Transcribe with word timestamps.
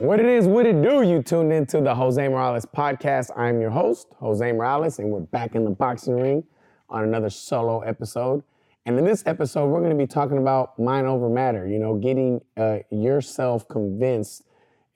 What 0.00 0.18
it 0.18 0.24
is, 0.24 0.46
what 0.46 0.64
it 0.64 0.80
do, 0.80 1.02
you 1.02 1.22
tuned 1.22 1.52
into 1.52 1.82
the 1.82 1.94
Jose 1.94 2.26
Morales 2.26 2.64
podcast. 2.64 3.28
I'm 3.36 3.60
your 3.60 3.68
host, 3.68 4.06
Jose 4.18 4.50
Morales, 4.50 4.98
and 4.98 5.10
we're 5.10 5.20
back 5.20 5.54
in 5.54 5.62
the 5.62 5.70
boxing 5.70 6.18
ring 6.18 6.42
on 6.88 7.04
another 7.04 7.28
solo 7.28 7.80
episode. 7.80 8.42
And 8.86 8.98
in 8.98 9.04
this 9.04 9.22
episode, 9.26 9.66
we're 9.66 9.80
going 9.80 9.90
to 9.90 9.98
be 9.98 10.06
talking 10.06 10.38
about 10.38 10.78
mind 10.78 11.06
over 11.06 11.28
matter, 11.28 11.68
you 11.68 11.78
know, 11.78 11.96
getting 11.96 12.40
uh, 12.56 12.78
yourself 12.90 13.68
convinced 13.68 14.44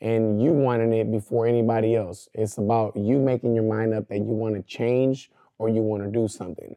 and 0.01 0.43
you 0.43 0.53
wanting 0.53 0.95
it 0.95 1.11
before 1.13 1.47
anybody 1.47 1.95
else. 1.95 2.31
It's 2.33 2.57
about 2.57 2.97
you 2.97 3.19
making 3.19 3.55
your 3.55 3.65
mind 3.65 3.93
up 3.93 4.09
that 4.09 4.21
you 4.21 4.25
want 4.25 4.55
to 4.55 4.63
change 4.63 5.31
or 5.59 5.69
you 5.69 5.83
want 5.83 6.03
to 6.03 6.11
do 6.11 6.29
something. 6.29 6.77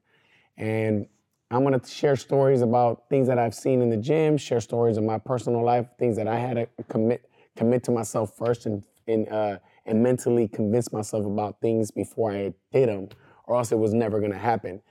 And 0.58 1.08
I'm 1.50 1.64
going 1.64 1.80
to 1.80 1.88
share 1.90 2.18
stories 2.18 2.62
about 2.62 3.08
things 3.10 3.30
that 3.30 3.40
I've 3.40 3.56
seen 3.56 3.82
in 3.82 3.90
the 3.90 3.96
gym, 3.96 4.36
share 4.36 4.60
stories 4.60 4.98
of 4.98 5.06
my 5.06 5.18
personal 5.18 5.64
life, 5.64 5.88
things 5.98 6.18
that 6.18 6.28
I 6.28 6.38
had 6.38 6.56
to 6.56 6.84
commit 6.90 7.24
commit 7.58 7.84
to 7.84 7.92
myself 7.92 8.38
first 8.38 8.66
and 8.66 8.84
and 9.08 9.28
uh, 9.30 9.58
and 9.86 10.04
mentally 10.04 10.48
convince 10.48 10.92
myself 10.92 11.26
about 11.26 11.60
things 11.62 11.92
before 11.92 12.32
I 12.32 12.54
did 12.72 12.90
them, 12.90 13.10
or 13.46 13.56
else 13.56 13.72
it 13.72 13.80
was 13.80 13.94
never 13.94 14.22
to 14.22 14.38
happen. 14.38 14.82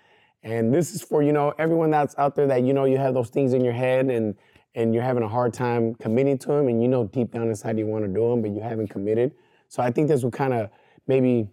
And 0.43 0.73
this 0.73 0.95
is 0.95 1.03
for 1.03 1.23
you 1.23 1.33
know 1.33 1.55
everyone 1.59 1.91
that's 1.91 2.15
out 2.19 2.35
there 2.35 2.47
that 2.49 2.63
you 2.63 2.73
know 2.73 2.85
you 2.85 2.99
have 2.99 3.15
those 3.15 3.31
things 3.31 3.53
in 3.53 3.65
your 3.65 3.73
head 3.73 4.11
and 4.11 4.35
and 4.75 4.93
you're 4.93 5.03
having 5.03 5.23
a 5.23 5.29
hard 5.29 5.55
time 5.55 5.95
committing 5.95 6.39
to 6.39 6.49
them, 6.49 6.69
and 6.69 6.83
you 6.83 6.89
know 6.89 7.05
deep 7.05 7.33
down 7.33 7.49
inside 7.49 7.79
you 7.79 7.87
want 7.87 8.05
to 8.05 8.13
do 8.13 8.31
them, 8.31 8.43
but 8.43 8.51
you 8.51 8.61
haven't 8.61 8.89
committed. 8.89 9.33
So 9.69 9.83
I 9.83 9.91
think 9.91 10.09
this 10.09 10.23
will 10.23 10.31
kind 10.31 10.53
of 10.53 10.71
maybe 11.07 11.49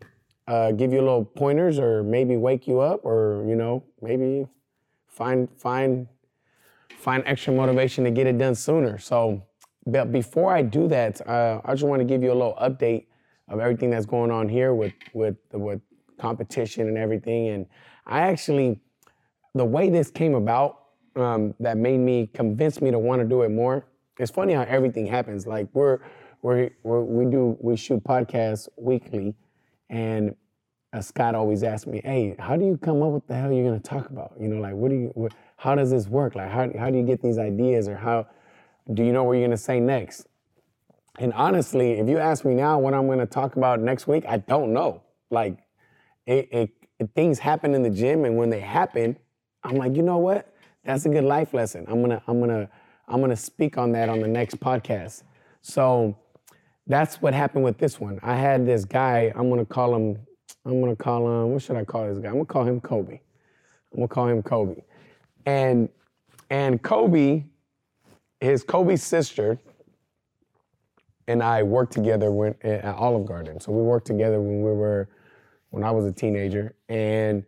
uh, 0.48 0.71
give 0.71 0.91
you 0.91 0.99
a 0.99 1.05
little 1.05 1.26
pointers, 1.26 1.80
or 1.80 2.04
maybe 2.04 2.38
wake 2.38 2.68
you 2.68 2.80
up, 2.80 3.02
or 3.04 3.45
you 3.48 3.55
know 3.55 3.84
maybe 4.02 4.48
find 5.07 5.49
find 5.57 6.07
find 6.98 7.23
extra 7.26 7.54
motivation 7.54 8.04
to 8.05 8.12
get 8.12 8.27
it 8.27 8.38
done 8.38 8.55
sooner. 8.55 8.98
So, 8.98 9.43
but 9.85 10.12
before 10.12 10.55
I 10.55 10.62
do 10.62 10.87
that, 10.87 11.26
uh, 11.27 11.62
I 11.65 11.73
just 11.73 11.84
want 11.84 11.99
to 11.99 12.05
give 12.05 12.23
you 12.23 12.31
a 12.31 12.34
little 12.34 12.57
update 12.62 13.05
of 13.49 13.59
everything 13.59 13.89
that's 13.89 14.05
going 14.05 14.31
on 14.31 14.48
here 14.48 14.73
with 14.73 14.93
with 15.13 15.35
with 15.51 15.81
competition 16.17 16.87
and 16.87 16.98
everything. 16.98 17.49
And 17.49 17.65
I 18.05 18.21
actually, 18.21 18.79
the 19.54 19.65
way 19.65 19.89
this 19.89 20.09
came 20.09 20.35
about, 20.35 20.79
um, 21.15 21.54
that 21.59 21.77
made 21.77 21.99
me 21.99 22.27
convince 22.34 22.81
me 22.81 22.91
to 22.91 22.99
want 22.99 23.21
to 23.21 23.27
do 23.27 23.41
it 23.41 23.49
more. 23.49 23.85
It's 24.17 24.31
funny 24.31 24.54
how 24.54 24.63
everything 24.63 25.05
happens. 25.05 25.45
Like 25.45 25.67
we're 25.73 25.99
we're 26.41 26.70
we 26.84 27.26
do 27.26 27.57
we 27.59 27.76
shoot 27.76 28.04
podcasts 28.04 28.70
weekly, 28.77 29.35
and 29.89 30.35
uh, 30.93 31.01
Scott 31.01 31.35
always 31.35 31.63
asks 31.63 31.87
me, 31.87 32.01
"Hey, 32.04 32.35
how 32.39 32.55
do 32.55 32.65
you 32.65 32.77
come 32.77 33.01
up 33.01 33.11
with 33.11 33.27
the 33.27 33.35
hell 33.35 33.51
you're 33.51 33.65
gonna 33.65 33.79
talk 33.79 34.09
about? 34.09 34.34
You 34.39 34.48
know, 34.48 34.61
like 34.61 34.76
what 34.76 34.89
do 34.89 34.95
you, 34.95 35.11
what, 35.15 35.34
how 35.57 35.76
does 35.76 35.91
this 35.91 36.07
work? 36.07 36.35
Like 36.35 36.49
how 36.49 36.70
how 36.77 36.89
do 36.89 36.98
you 36.98 37.04
get 37.04 37.21
these 37.21 37.37
ideas, 37.37 37.87
or 37.87 37.98
how 37.98 38.27
do 38.91 39.03
you 39.03 39.12
know 39.12 39.23
what 39.23 39.34
you're 39.34 39.48
gonna 39.48 39.57
say 39.57 39.79
next?" 39.79 40.27
And 41.20 41.31
honestly, 41.34 41.93
if 41.93 42.09
you 42.09 42.17
ask 42.17 42.43
me 42.43 42.55
now 42.55 42.79
what 42.79 42.93
I'm 42.93 43.07
gonna 43.07 43.26
talk 43.26 43.55
about 43.55 43.79
next 43.79 44.07
week, 44.07 44.26
I 44.27 44.37
don't 44.37 44.73
know. 44.73 45.03
Like, 45.29 45.57
it, 46.26 46.49
it, 46.51 46.70
it, 46.99 47.09
things 47.15 47.39
happen 47.39 47.76
in 47.76 47.84
the 47.84 47.89
gym, 47.89 48.26
and 48.26 48.37
when 48.37 48.49
they 48.49 48.59
happen, 48.59 49.17
I'm 49.63 49.76
like, 49.76 49.95
you 49.95 50.01
know 50.01 50.17
what? 50.17 50.54
That's 50.84 51.05
a 51.05 51.09
good 51.09 51.23
life 51.23 51.54
lesson. 51.54 51.85
I'm 51.87 52.01
gonna 52.01 52.21
I'm 52.27 52.39
gonna 52.39 52.70
I'm 53.07 53.21
gonna 53.21 53.35
speak 53.35 53.77
on 53.77 53.91
that 53.93 54.09
on 54.09 54.20
the 54.20 54.27
next 54.27 54.59
podcast. 54.59 55.23
So 55.61 56.17
that's 56.87 57.21
what 57.21 57.34
happened 57.34 57.63
with 57.63 57.77
this 57.77 57.99
one. 57.99 58.20
I 58.21 58.35
had 58.35 58.65
this 58.65 58.84
guy. 58.84 59.31
I'm 59.35 59.49
gonna 59.49 59.65
call 59.65 59.95
him 59.95 60.17
I'm 60.65 60.79
gonna 60.79 60.95
call 60.95 61.27
him, 61.27 61.51
what 61.51 61.61
should 61.61 61.76
I 61.76 61.84
call 61.84 62.07
this 62.07 62.20
guy? 62.20 62.29
I'm 62.29 62.35
gonna 62.35 62.45
call 62.45 62.63
him 62.63 62.79
Kobe. 62.79 63.20
I'm 63.91 63.98
gonna 63.98 64.07
call 64.07 64.28
him 64.28 64.41
Kobe. 64.41 64.81
And 65.45 65.89
and 66.50 66.81
Kobe, 66.81 67.45
his 68.44 68.63
Kobe's 68.63 69.02
sister, 69.02 69.58
and 71.28 71.41
I 71.41 71.63
worked 71.63 71.94
together 71.94 72.31
when, 72.31 72.56
at 72.62 72.96
Olive 72.96 73.25
Garden. 73.25 73.59
So 73.59 73.72
we 73.72 73.81
worked 73.81 74.06
together 74.06 74.41
when 74.41 74.62
we 74.62 74.72
were, 74.72 75.07
when 75.69 75.84
I 75.84 75.91
was 75.91 76.06
a 76.06 76.12
teenager, 76.12 76.75
and 76.90 77.45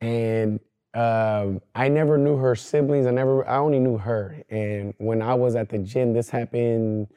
and 0.00 0.60
um, 0.94 1.60
I 1.74 1.88
never 1.88 2.18
knew 2.18 2.36
her 2.36 2.54
siblings. 2.54 3.06
I 3.06 3.10
never, 3.10 3.46
I 3.48 3.58
only 3.58 3.78
knew 3.78 3.98
her. 3.98 4.42
And 4.48 4.94
when 4.98 5.22
I 5.22 5.34
was 5.34 5.56
at 5.56 5.68
the 5.68 5.78
gym, 5.78 6.12
this 6.12 6.30
happened 6.30 7.08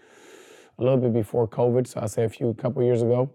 a 0.79 0.84
little 0.84 0.97
bit 0.97 1.13
before 1.13 1.47
COVID. 1.47 1.85
So 1.85 2.00
I 2.01 2.07
say 2.07 2.24
a 2.24 2.29
few, 2.29 2.50
a 2.50 2.53
couple 2.53 2.81
years 2.84 3.01
ago. 3.01 3.31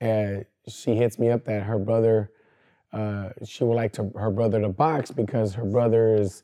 And 0.00 0.44
she 0.66 0.96
hits 0.96 1.18
me 1.18 1.30
up 1.30 1.44
that 1.44 1.62
her 1.62 1.78
brother, 1.78 2.30
uh, 2.92 3.30
she 3.44 3.64
would 3.64 3.74
like 3.74 3.92
to 3.92 4.10
her 4.16 4.30
brother 4.30 4.60
to 4.60 4.68
box 4.68 5.10
because 5.10 5.54
her 5.54 5.64
brother 5.64 6.14
is, 6.14 6.42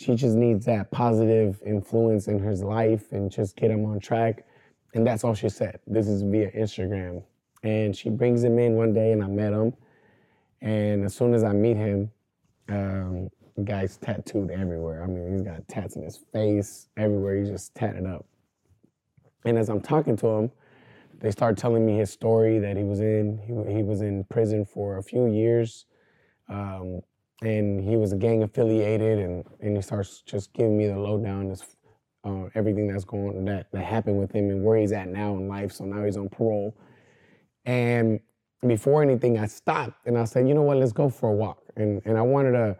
she 0.00 0.14
just 0.14 0.34
needs 0.34 0.64
that 0.64 0.90
positive 0.90 1.60
influence 1.64 2.26
in 2.26 2.38
his 2.38 2.62
life 2.62 3.12
and 3.12 3.30
just 3.30 3.54
get 3.54 3.70
him 3.70 3.84
on 3.84 4.00
track. 4.00 4.46
And 4.94 5.06
that's 5.06 5.24
all 5.24 5.34
she 5.34 5.50
said. 5.50 5.78
This 5.86 6.08
is 6.08 6.22
via 6.22 6.50
Instagram. 6.52 7.22
And 7.62 7.94
she 7.94 8.08
brings 8.08 8.42
him 8.42 8.58
in 8.58 8.76
one 8.76 8.94
day 8.94 9.12
and 9.12 9.22
I 9.22 9.26
met 9.26 9.52
him. 9.52 9.74
And 10.62 11.04
as 11.04 11.14
soon 11.14 11.34
as 11.34 11.44
I 11.44 11.52
meet 11.52 11.76
him, 11.76 12.10
um, 12.70 13.28
the 13.56 13.62
guy's 13.62 13.98
tattooed 13.98 14.50
everywhere. 14.50 15.02
I 15.02 15.06
mean, 15.06 15.32
he's 15.32 15.42
got 15.42 15.68
tats 15.68 15.96
in 15.96 16.02
his 16.02 16.16
face, 16.32 16.88
everywhere. 16.96 17.36
He's 17.36 17.50
just 17.50 17.74
tatted 17.74 18.06
up. 18.06 18.24
And 19.44 19.58
as 19.58 19.68
I'm 19.68 19.82
talking 19.82 20.16
to 20.16 20.26
him, 20.28 20.50
they 21.18 21.30
start 21.30 21.58
telling 21.58 21.84
me 21.84 21.98
his 21.98 22.10
story 22.10 22.58
that 22.58 22.74
he 22.78 22.84
was 22.84 23.00
in. 23.00 23.38
He, 23.38 23.74
he 23.74 23.82
was 23.82 24.00
in 24.00 24.24
prison 24.24 24.64
for 24.64 24.96
a 24.96 25.02
few 25.02 25.26
years, 25.26 25.84
um, 26.48 27.02
and 27.42 27.82
he 27.82 27.96
was 27.96 28.12
a 28.12 28.16
gang 28.16 28.42
affiliated, 28.42 29.18
and, 29.18 29.44
and 29.60 29.76
he 29.76 29.82
starts 29.82 30.22
just 30.22 30.52
giving 30.52 30.76
me 30.76 30.86
the 30.86 30.98
lowdown, 30.98 31.50
as 31.50 31.64
uh, 32.24 32.44
everything 32.54 32.88
that's 32.88 33.04
going 33.04 33.44
that 33.46 33.70
that 33.72 33.84
happened 33.84 34.18
with 34.18 34.32
him 34.32 34.50
and 34.50 34.62
where 34.64 34.76
he's 34.78 34.92
at 34.92 35.08
now 35.08 35.34
in 35.34 35.48
life. 35.48 35.72
So 35.72 35.84
now 35.84 36.04
he's 36.04 36.16
on 36.16 36.28
parole, 36.28 36.76
and 37.64 38.20
before 38.66 39.02
anything, 39.02 39.38
I 39.38 39.46
stopped 39.46 40.06
and 40.06 40.18
I 40.18 40.24
said, 40.24 40.46
you 40.46 40.54
know 40.54 40.62
what, 40.62 40.76
let's 40.76 40.92
go 40.92 41.08
for 41.08 41.30
a 41.30 41.34
walk, 41.34 41.62
and 41.76 42.02
and 42.04 42.18
I 42.18 42.22
wanted 42.22 42.52
to. 42.52 42.76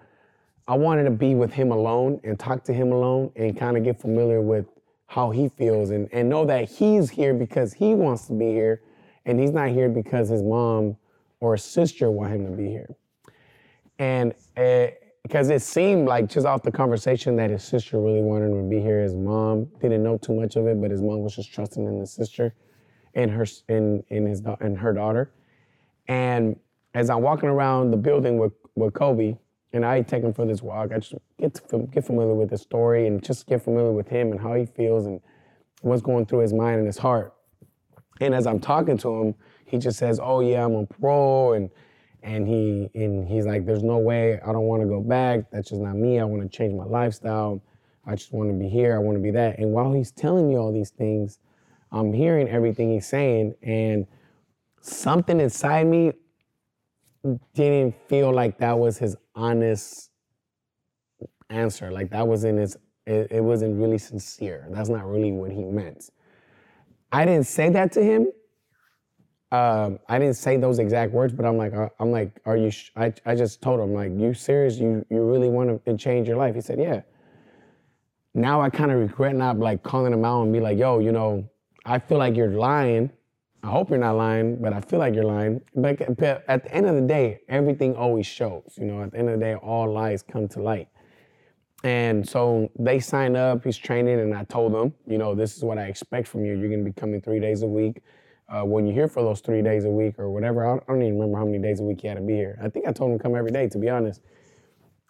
I 0.69 0.75
wanted 0.75 1.03
to 1.04 1.10
be 1.10 1.34
with 1.34 1.53
him 1.53 1.72
alone 1.72 2.20
and 2.22 2.38
talk 2.38 2.62
to 2.65 2.72
him 2.72 2.93
alone 2.93 3.32
and 3.34 3.59
kind 3.59 3.76
of 3.76 3.82
get 3.82 4.00
familiar 4.00 4.41
with 4.41 4.66
how 5.09 5.32
he 5.32 5.49
feels 5.49 5.91
and, 5.91 6.09
and 6.12 6.28
know 6.28 6.44
that 6.44 6.69
he's 6.70 7.10
here 7.10 7.34
because 7.34 7.72
he 7.72 7.97
wants 7.97 8.28
to 8.28 8.32
be 8.32 8.53
here 8.53 8.81
and 9.26 9.41
he's 9.41 9.50
not 9.50 9.70
here 9.70 9.88
because 9.88 10.28
his 10.28 10.43
mom 10.43 10.97
or 11.41 11.56
sister 11.56 12.12
want 12.12 12.32
him 12.32 12.44
to 12.47 12.53
be 12.53 12.69
here. 12.69 12.94
And 14.00 14.33
because 15.22 15.50
it 15.50 15.61
seemed 15.61 16.09
like 16.09 16.27
just 16.27 16.47
off 16.47 16.62
the 16.62 16.72
conversation 16.72 17.37
that 17.37 17.50
his 17.50 17.62
sister 17.62 18.00
really 18.00 18.22
wanted 18.22 18.47
him 18.47 18.62
to 18.62 18.69
be 18.69 18.81
here. 18.81 19.03
His 19.03 19.15
mom 19.15 19.66
didn't 19.78 20.03
know 20.03 20.16
too 20.16 20.34
much 20.34 20.56
of 20.56 20.66
it, 20.66 20.81
but 20.81 20.91
his 20.91 21.03
mom 21.03 21.21
was 21.21 21.37
just 21.37 21.53
trusting 21.53 21.84
in 21.84 22.00
his 22.00 22.11
sister 22.11 22.55
and 23.15 23.31
her 23.31 23.47
in 23.69 24.03
in 24.09 24.25
his 24.25 24.43
and 24.61 24.78
her 24.78 24.94
daughter. 24.94 25.31
And 26.09 26.59
as 26.94 27.11
I'm 27.11 27.21
walking 27.21 27.50
around 27.50 27.91
the 27.91 27.99
building 27.99 28.38
with 28.38 28.55
with 28.75 28.94
Kobe, 28.94 29.37
and 29.75 29.84
I 29.84 30.00
take 30.00 30.22
him 30.22 30.32
for 30.32 30.47
this 30.47 30.62
walk. 30.62 30.93
I 30.93 30.99
just 30.99 31.15
get 31.38 31.55
to 31.69 31.78
get 31.93 32.06
familiar 32.06 32.34
with 32.34 32.49
the 32.49 32.59
story 32.59 33.06
and 33.06 33.22
just 33.22 33.47
get 33.47 33.62
familiar 33.62 33.93
with 33.93 34.09
him 34.09 34.32
and 34.32 34.41
how 34.41 34.55
he 34.55 34.65
feels 34.65 35.05
and 35.05 35.21
what's 35.82 36.00
going 36.03 36.25
through 36.25 36.41
his 36.41 36.55
mind 36.55 36.78
and 36.78 36.87
his 36.87 36.99
heart. 36.99 37.34
And 38.21 38.34
as 38.34 38.47
I'm 38.47 38.61
talking 38.61 38.97
to 38.99 39.21
him, 39.21 39.34
he 39.67 39.77
just 39.77 39.99
says, 39.99 40.19
"Oh 40.22 40.41
yeah, 40.41 40.65
I'm 40.65 40.75
on 40.75 40.87
parole," 40.87 41.53
and 41.53 41.71
and 42.22 42.47
he 42.47 42.91
and 42.94 43.26
he's 43.26 43.47
like, 43.47 43.66
"There's 43.66 43.82
no 43.82 43.98
way. 43.98 44.41
I 44.41 44.53
don't 44.53 44.66
want 44.66 44.82
to 44.82 44.88
go 44.88 45.00
back. 45.00 45.50
That's 45.50 45.70
just 45.70 45.81
not 45.81 45.97
me. 45.97 46.19
I 46.20 46.25
want 46.25 46.42
to 46.42 46.48
change 46.48 46.75
my 46.75 46.84
lifestyle. 46.84 47.62
I 48.06 48.14
just 48.14 48.32
want 48.32 48.50
to 48.50 48.54
be 48.54 48.69
here. 48.69 48.94
I 48.94 48.98
want 48.98 49.16
to 49.16 49.22
be 49.22 49.31
that." 49.32 49.58
And 49.58 49.72
while 49.72 49.92
he's 49.92 50.10
telling 50.10 50.48
me 50.48 50.56
all 50.56 50.72
these 50.72 50.91
things, 50.91 51.38
I'm 51.92 52.12
hearing 52.12 52.48
everything 52.48 52.92
he's 52.92 53.06
saying, 53.06 53.54
and 53.62 54.06
something 54.81 55.41
inside 55.41 55.86
me 55.86 56.12
didn't 57.54 57.94
feel 58.08 58.32
like 58.32 58.58
that 58.58 58.78
was 58.78 58.98
his 58.98 59.16
honest 59.34 60.10
answer. 61.50 61.91
Like 61.91 62.11
that 62.11 62.26
wasn't 62.26 62.58
his, 62.58 62.76
it, 63.06 63.28
it 63.31 63.44
wasn't 63.44 63.81
really 63.81 63.99
sincere. 63.99 64.66
That's 64.70 64.88
not 64.88 65.06
really 65.06 65.32
what 65.32 65.50
he 65.50 65.64
meant. 65.64 66.11
I 67.12 67.25
didn't 67.25 67.46
say 67.46 67.69
that 67.70 67.93
to 67.93 68.02
him. 68.02 68.28
Um, 69.52 69.99
I 70.08 70.19
didn't 70.19 70.37
say 70.37 70.56
those 70.56 70.79
exact 70.79 71.12
words, 71.12 71.32
but 71.32 71.44
I'm 71.44 71.56
like, 71.56 71.75
uh, 71.75 71.88
I'm 71.99 72.12
like, 72.12 72.41
are 72.44 72.56
you? 72.56 72.70
Sh-? 72.70 72.91
I 72.97 73.12
I 73.26 73.35
just 73.35 73.61
told 73.61 73.81
him 73.81 73.93
like, 73.93 74.12
you 74.17 74.32
serious? 74.35 74.79
You 74.79 75.05
you 75.11 75.23
really 75.23 75.49
want 75.49 75.85
to 75.85 75.97
change 75.97 76.29
your 76.29 76.37
life? 76.37 76.55
He 76.55 76.61
said, 76.61 76.79
yeah. 76.79 77.02
Now 78.32 78.61
I 78.61 78.70
kind 78.70 78.93
of 78.93 78.99
regret 78.99 79.35
not 79.35 79.58
like 79.58 79.82
calling 79.82 80.12
him 80.12 80.25
out 80.25 80.43
and 80.43 80.52
be 80.52 80.61
like, 80.61 80.79
yo, 80.79 81.00
you 81.00 81.11
know, 81.11 81.49
I 81.85 81.99
feel 81.99 82.19
like 82.19 82.37
you're 82.37 82.52
lying 82.52 83.11
I 83.62 83.69
hope 83.69 83.91
you're 83.91 83.99
not 83.99 84.17
lying, 84.17 84.56
but 84.56 84.73
I 84.73 84.81
feel 84.81 84.99
like 84.99 85.14
you're 85.14 85.25
lying. 85.25 85.61
But, 85.75 86.17
but 86.17 86.44
at 86.49 86.64
the 86.64 86.75
end 86.75 86.87
of 86.87 86.94
the 86.94 87.02
day, 87.02 87.41
everything 87.49 87.94
always 87.94 88.26
shows. 88.26 88.75
You 88.79 88.87
know, 88.87 89.02
at 89.02 89.12
the 89.12 89.19
end 89.19 89.29
of 89.29 89.38
the 89.38 89.44
day, 89.44 89.55
all 89.55 89.93
lies 89.93 90.23
come 90.23 90.49
to 90.49 90.62
light. 90.62 90.88
And 91.85 92.26
so 92.26 92.70
they 92.79 93.00
signed 93.00 93.37
up, 93.37 93.64
he's 93.64 93.76
training, 93.76 94.20
and 94.20 94.35
I 94.35 94.44
told 94.44 94.75
them, 94.75 94.94
you 95.06 95.19
know, 95.19 95.35
this 95.35 95.56
is 95.56 95.62
what 95.62 95.79
I 95.79 95.87
expect 95.87 96.29
from 96.29 96.44
you. 96.44 96.58
You're 96.58 96.70
to 96.70 96.85
be 96.85 96.93
coming 96.93 97.20
three 97.20 97.41
days 97.41 97.62
a 97.62 97.67
week. 97.67 98.02
Uh, 98.50 98.64
when 98.64 98.85
you're 98.85 98.94
here 98.94 99.06
for 99.06 99.23
those 99.23 99.41
three 99.41 99.62
days 99.62 99.85
a 99.85 99.88
week 99.88 100.19
or 100.19 100.29
whatever, 100.29 100.67
I 100.67 100.79
don't 100.88 101.02
even 101.02 101.14
remember 101.14 101.38
how 101.38 101.44
many 101.44 101.58
days 101.58 101.79
a 101.79 101.85
week 101.85 102.02
you 102.02 102.08
had 102.08 102.17
to 102.17 102.25
be 102.25 102.35
here. 102.35 102.58
I 102.61 102.69
think 102.69 102.87
I 102.87 102.93
told 102.93 103.12
him 103.12 103.19
to 103.19 103.23
come 103.23 103.37
every 103.37 103.52
day, 103.52 103.69
to 103.69 103.79
be 103.79 103.88
honest. 103.88 104.23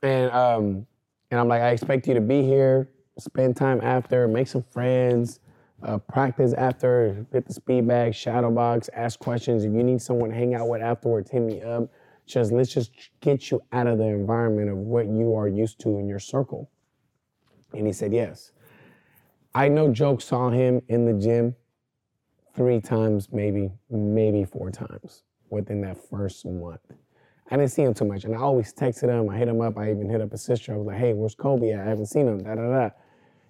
And 0.03 0.31
um, 0.31 0.87
and 1.31 1.41
I'm 1.41 1.49
like, 1.49 1.63
I 1.63 1.71
expect 1.71 2.07
you 2.07 2.15
to 2.15 2.21
be 2.21 2.43
here, 2.43 2.91
spend 3.19 3.57
time 3.57 3.81
after, 3.83 4.29
make 4.29 4.49
some 4.49 4.63
friends, 4.63 5.41
uh, 5.83 5.97
practice 5.99 6.53
after, 6.53 7.27
get 7.33 7.47
the 7.47 7.55
speed 7.55 7.87
bag, 7.89 8.15
shadow 8.15 8.51
box, 8.51 8.91
ask 8.93 9.19
questions. 9.19 9.65
If 9.65 9.73
you 9.73 9.83
need 9.83 10.03
someone 10.03 10.31
to 10.31 10.37
hang 10.37 10.55
out 10.55 10.69
with 10.69 10.83
afterwards, 10.83 11.31
hit 11.31 11.41
me 11.41 11.63
up. 11.63 11.89
Just 12.27 12.53
let's 12.53 12.73
just 12.73 12.93
get 13.21 13.51
you 13.51 13.63
out 13.73 13.87
of 13.87 13.99
the 13.99 14.05
environment 14.05 14.69
of 14.69 14.77
what 14.77 15.07
you 15.07 15.35
are 15.35 15.49
used 15.49 15.81
to 15.81 15.99
in 15.99 16.09
your 16.09 16.19
circle. 16.19 16.71
And 17.73 17.87
he 17.87 17.93
said, 17.93 18.13
yes. 18.13 18.53
I 19.55 19.69
know 19.69 19.91
Joke 19.93 20.21
saw 20.21 20.51
him 20.51 20.83
in 20.89 21.07
the 21.07 21.13
gym 21.13 21.57
three 22.55 22.81
times, 22.81 23.29
maybe, 23.33 23.71
maybe 23.91 24.45
four 24.45 24.71
times 24.71 25.23
within 25.51 25.81
that 25.83 25.97
first 26.11 26.45
month. 26.47 26.81
I 27.51 27.57
didn't 27.57 27.73
see 27.73 27.83
him 27.83 27.95
too 27.95 28.05
much. 28.05 28.25
And 28.25 28.35
I 28.35 28.39
always 28.39 28.73
texted 28.73 29.09
him. 29.09 29.29
I 29.29 29.37
hit 29.37 29.49
him 29.49 29.61
up. 29.61 29.77
I 29.77 29.91
even 29.91 30.09
hit 30.09 30.21
up 30.21 30.31
his 30.31 30.43
sister. 30.43 30.73
I 30.73 30.77
was 30.77 30.87
like, 30.87 30.99
hey, 30.99 31.13
where's 31.15 31.35
Kobe? 31.35 31.75
I 31.75 31.83
haven't 31.83 32.07
seen 32.07 32.29
him. 32.29 32.43
Da 32.45 32.55
da 32.55 32.63
da. 32.63 32.91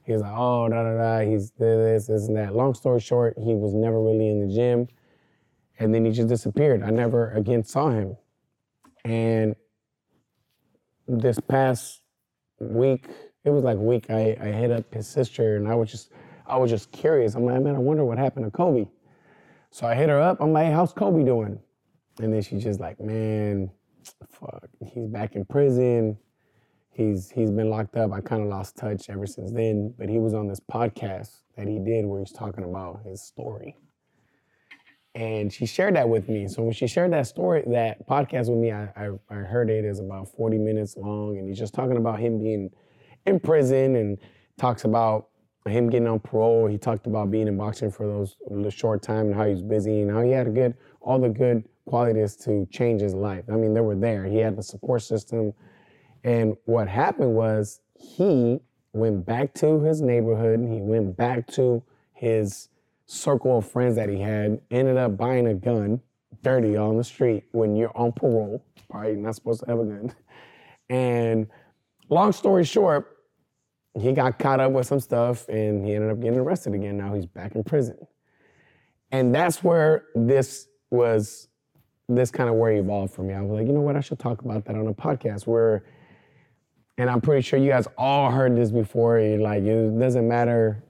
He 0.05 0.13
was 0.13 0.23
like, 0.23 0.33
oh, 0.35 0.69
da 0.69 0.83
da 0.83 0.97
da. 0.97 1.31
He's 1.31 1.51
this, 1.53 2.07
this, 2.07 2.27
and 2.27 2.37
that. 2.37 2.55
Long 2.55 2.75
story 2.75 3.01
short, 3.01 3.37
he 3.39 3.55
was 3.55 3.75
never 3.75 4.03
really 4.03 4.29
in 4.29 4.47
the 4.47 4.55
gym. 4.55 4.89
And 5.79 5.95
then 5.95 6.05
he 6.05 6.13
just 6.13 6.29
disappeared. 6.29 6.83
I 6.83 6.91
never 6.91 7.31
again 7.33 7.63
saw 7.63 7.91
him. 7.91 8.17
And 9.05 9.55
this 11.07 11.39
past 11.41 12.01
week, 12.59 13.07
it 13.45 13.51
was 13.51 13.65
like 13.65 13.79
week, 13.79 14.11
I, 14.11 14.37
I 14.41 14.47
hit 14.47 14.71
up 14.71 14.93
his 14.93 15.07
sister 15.07 15.57
and 15.57 15.69
I 15.69 15.75
was 15.75 15.91
just, 15.91 16.11
I 16.51 16.57
was 16.57 16.71
just 16.71 16.91
curious. 16.91 17.35
I'm 17.35 17.45
like, 17.45 17.63
man, 17.63 17.77
I 17.77 17.79
wonder 17.79 18.05
what 18.05 18.19
happened 18.19 18.45
to 18.45 18.51
Kobe. 18.51 18.87
So 19.71 19.87
I 19.87 19.95
hit 19.95 20.09
her 20.09 20.21
up. 20.21 20.39
I'm 20.41 20.53
like, 20.53 20.73
how's 20.73 20.93
Kobe 20.93 21.25
doing? 21.25 21.61
And 22.21 22.35
then 22.35 22.43
she's 22.43 22.65
just 22.65 22.81
like, 22.81 23.01
man, 23.01 23.71
fuck, 24.29 24.69
he's 24.85 25.07
back 25.07 25.37
in 25.37 25.45
prison. 25.45 26.19
He's 26.91 27.31
he's 27.31 27.51
been 27.51 27.71
locked 27.71 27.97
up. 27.97 28.13
I 28.13 28.21
kind 28.21 28.43
of 28.43 28.49
lost 28.49 28.77
touch 28.77 29.09
ever 29.09 29.27
since 29.27 29.53
then. 29.53 29.95
But 29.97 30.09
he 30.09 30.19
was 30.19 30.35
on 30.35 30.49
this 30.49 30.61
podcast 30.61 31.31
that 31.57 31.69
he 31.69 31.79
did 31.79 32.05
where 32.05 32.21
he's 32.21 32.33
talking 32.33 32.65
about 32.65 33.03
his 33.05 33.23
story. 33.23 33.77
And 35.15 35.53
she 35.53 35.67
shared 35.67 35.97
that 35.97 36.09
with 36.09 36.29
me. 36.29 36.47
So 36.49 36.63
when 36.63 36.73
she 36.73 36.87
shared 36.87 37.13
that 37.13 37.27
story, 37.27 37.65
that 37.69 38.07
podcast 38.09 38.49
with 38.49 38.59
me, 38.59 38.73
I, 38.73 38.91
I, 38.97 39.11
I 39.29 39.35
heard 39.37 39.71
it 39.71 39.85
is 39.85 39.99
about 39.99 40.29
40 40.37 40.59
minutes 40.59 40.97
long. 40.97 41.39
And 41.39 41.49
he's 41.49 41.59
just 41.59 41.75
talking 41.75 41.97
about 41.97 42.21
him 42.21 42.39
being 42.39 42.71
in 43.27 43.41
prison 43.41 43.97
and 43.97 44.19
talks 44.57 44.85
about 44.85 45.30
him 45.67 45.91
getting 45.91 46.09
on 46.09 46.21
parole. 46.21 46.67
He 46.67 46.79
talked 46.79 47.07
about 47.07 47.31
being 47.31 47.47
in 47.47 47.57
boxing 47.57 47.91
for 47.91 48.07
those 48.07 48.37
the 48.51 48.71
short 48.71 49.03
time 49.03 49.27
and 49.27 49.35
how 49.35 49.45
he 49.45 49.53
was 49.53 49.63
busy 49.63 50.01
and 50.01 50.11
how 50.11 50.23
he 50.23 50.31
had 50.31 50.47
a 50.47 50.51
good, 50.51 50.75
all 51.01 51.19
the 51.19 51.29
good 51.29 51.65
qualities 51.85 52.37
to 52.37 52.67
change 52.71 53.03
his 53.03 53.15
life. 53.15 53.45
I 53.49 53.53
mean, 53.53 53.75
they 53.75 53.81
were 53.81 53.97
there. 53.97 54.25
He 54.25 54.39
had 54.39 54.57
the 54.57 54.63
support 54.63 55.03
system. 55.03 55.53
And 56.25 56.57
what 56.65 56.89
happened 56.89 57.35
was 57.35 57.81
he 57.95 58.61
went 58.93 59.27
back 59.27 59.53
to 59.55 59.81
his 59.81 60.01
neighborhood. 60.01 60.61
He 60.61 60.81
went 60.81 61.17
back 61.17 61.47
to 61.49 61.83
his 62.15 62.69
circle 63.07 63.59
of 63.59 63.69
friends 63.69 63.97
that 63.97 64.09
he 64.09 64.21
had, 64.21 64.61
ended 64.71 64.97
up 64.97 65.17
buying 65.17 65.49
a 65.49 65.55
gun, 65.55 66.01
dirty 66.43 66.77
on 66.77 66.97
the 66.97 67.05
street 67.05 67.45
when 67.53 67.77
you're 67.77 67.97
on 67.97 68.13
parole. 68.13 68.65
Probably 68.89 69.17
not 69.17 69.35
supposed 69.35 69.61
to 69.65 69.71
have 69.71 69.81
a 69.81 69.85
gun. 69.85 70.15
And 70.89 71.49
long 72.09 72.33
story 72.33 72.65
short, 72.65 73.19
he 73.99 74.13
got 74.13 74.39
caught 74.39 74.61
up 74.61 74.73
with 74.73 74.87
some 74.87 75.01
stuff 75.01 75.49
and 75.49 75.85
he 75.85 75.95
ended 75.95 76.11
up 76.11 76.21
getting 76.21 76.39
arrested 76.39 76.75
again. 76.75 76.97
Now 76.97 77.15
he's 77.15 77.27
back 77.27 77.55
in 77.55 77.65
prison. 77.65 77.97
And 79.11 79.35
that's 79.35 79.65
where 79.65 80.05
this 80.15 80.69
was 80.91 81.49
this 82.09 82.31
kind 82.31 82.49
of 82.49 82.57
where 82.57 82.73
it 82.73 82.79
evolved 82.79 83.15
for 83.15 83.23
me. 83.23 83.35
I 83.35 83.41
was 83.41 83.51
like, 83.51 83.67
you 83.67 83.73
know 83.73 83.81
what, 83.81 83.97
I 83.97 84.01
should 84.01 84.19
talk 84.19 84.43
about 84.43 84.65
that 84.65 84.77
on 84.77 84.87
a 84.87 84.95
podcast 84.95 85.47
where, 85.47 85.85
and 86.99 87.09
I'm 87.09 87.21
pretty 87.21 87.43
sure 87.43 87.59
you 87.59 87.71
guys 87.71 87.87
all 87.97 88.31
heard 88.31 88.57
this 88.57 88.71
before. 88.71 89.21
Like, 89.21 89.63
it 89.63 89.99
doesn't 89.99 90.27
matter 90.27 90.85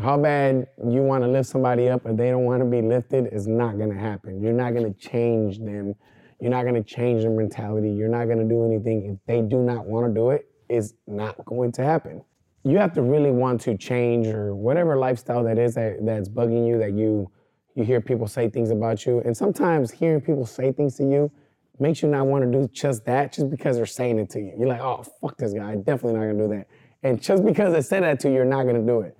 how 0.00 0.16
bad 0.18 0.68
you 0.86 1.02
want 1.02 1.24
to 1.24 1.28
lift 1.28 1.48
somebody 1.48 1.88
up, 1.88 2.06
if 2.06 2.16
they 2.16 2.30
don't 2.30 2.44
want 2.44 2.60
to 2.60 2.66
be 2.66 2.82
lifted, 2.82 3.26
it's 3.26 3.46
not 3.46 3.76
going 3.78 3.90
to 3.90 3.98
happen. 3.98 4.40
You're 4.40 4.52
not 4.52 4.74
going 4.74 4.92
to 4.92 4.98
change 4.98 5.58
them. 5.58 5.94
You're 6.40 6.50
not 6.50 6.62
going 6.62 6.74
to 6.74 6.82
change 6.82 7.22
their 7.22 7.30
mentality. 7.30 7.90
You're 7.90 8.08
not 8.08 8.26
going 8.26 8.38
to 8.38 8.44
do 8.44 8.64
anything. 8.64 9.06
If 9.12 9.26
they 9.26 9.42
do 9.42 9.58
not 9.58 9.86
want 9.86 10.06
to 10.06 10.14
do 10.14 10.30
it, 10.30 10.48
it's 10.68 10.94
not 11.06 11.44
going 11.44 11.72
to 11.72 11.84
happen. 11.84 12.22
You 12.64 12.78
have 12.78 12.92
to 12.94 13.02
really 13.02 13.30
want 13.30 13.60
to 13.62 13.76
change 13.76 14.26
or 14.26 14.54
whatever 14.54 14.96
lifestyle 14.96 15.44
that 15.44 15.58
is 15.58 15.74
that, 15.74 16.04
that's 16.04 16.28
bugging 16.28 16.66
you, 16.66 16.78
that 16.78 16.92
you 16.92 17.30
you 17.78 17.84
hear 17.84 18.00
people 18.00 18.26
say 18.26 18.48
things 18.50 18.70
about 18.70 19.06
you. 19.06 19.20
And 19.20 19.36
sometimes 19.36 19.92
hearing 19.92 20.20
people 20.20 20.44
say 20.44 20.72
things 20.72 20.96
to 20.96 21.04
you 21.04 21.30
makes 21.78 22.02
you 22.02 22.08
not 22.08 22.26
want 22.26 22.44
to 22.44 22.50
do 22.50 22.68
just 22.72 23.04
that 23.04 23.32
just 23.32 23.48
because 23.50 23.76
they're 23.76 23.86
saying 23.86 24.18
it 24.18 24.30
to 24.30 24.40
you. 24.40 24.52
You're 24.58 24.66
like, 24.66 24.80
oh, 24.80 25.04
fuck 25.20 25.36
this 25.36 25.52
guy. 25.52 25.70
I'm 25.70 25.82
definitely 25.82 26.18
not 26.18 26.26
to 26.26 26.38
do 26.38 26.48
that. 26.48 26.66
And 27.04 27.22
just 27.22 27.44
because 27.44 27.72
they 27.72 27.82
said 27.82 28.02
that 28.02 28.18
to 28.20 28.28
you, 28.28 28.34
you're 28.34 28.44
not 28.44 28.64
to 28.64 28.82
do 28.82 29.02
it. 29.02 29.16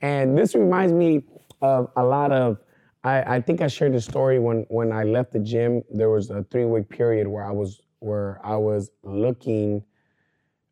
And 0.00 0.36
this 0.36 0.54
reminds 0.54 0.94
me 0.94 1.24
of 1.60 1.90
a 1.94 2.02
lot 2.02 2.32
of, 2.32 2.56
I, 3.04 3.36
I 3.36 3.40
think 3.42 3.60
I 3.60 3.66
shared 3.66 3.92
the 3.92 4.00
story 4.00 4.38
when, 4.38 4.64
when 4.70 4.92
I 4.92 5.04
left 5.04 5.34
the 5.34 5.38
gym. 5.38 5.82
There 5.90 6.08
was 6.08 6.30
a 6.30 6.42
three 6.44 6.64
week 6.64 6.88
period 6.88 7.28
where 7.28 7.44
I 7.44 7.50
was, 7.50 7.82
where 7.98 8.40
I 8.42 8.56
was 8.56 8.90
looking 9.02 9.84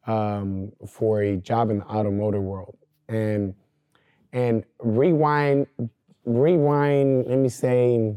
um, 0.09 0.73
for 0.89 1.23
a 1.23 1.37
job 1.37 1.71
in 1.71 1.79
the 1.79 1.87
automotive 1.87 2.43
world. 2.43 2.77
And, 3.09 3.55
and 4.33 4.65
rewind 4.81 5.67
rewind, 6.29 7.27
let 7.27 7.39
me 7.39 7.49
say, 7.49 8.15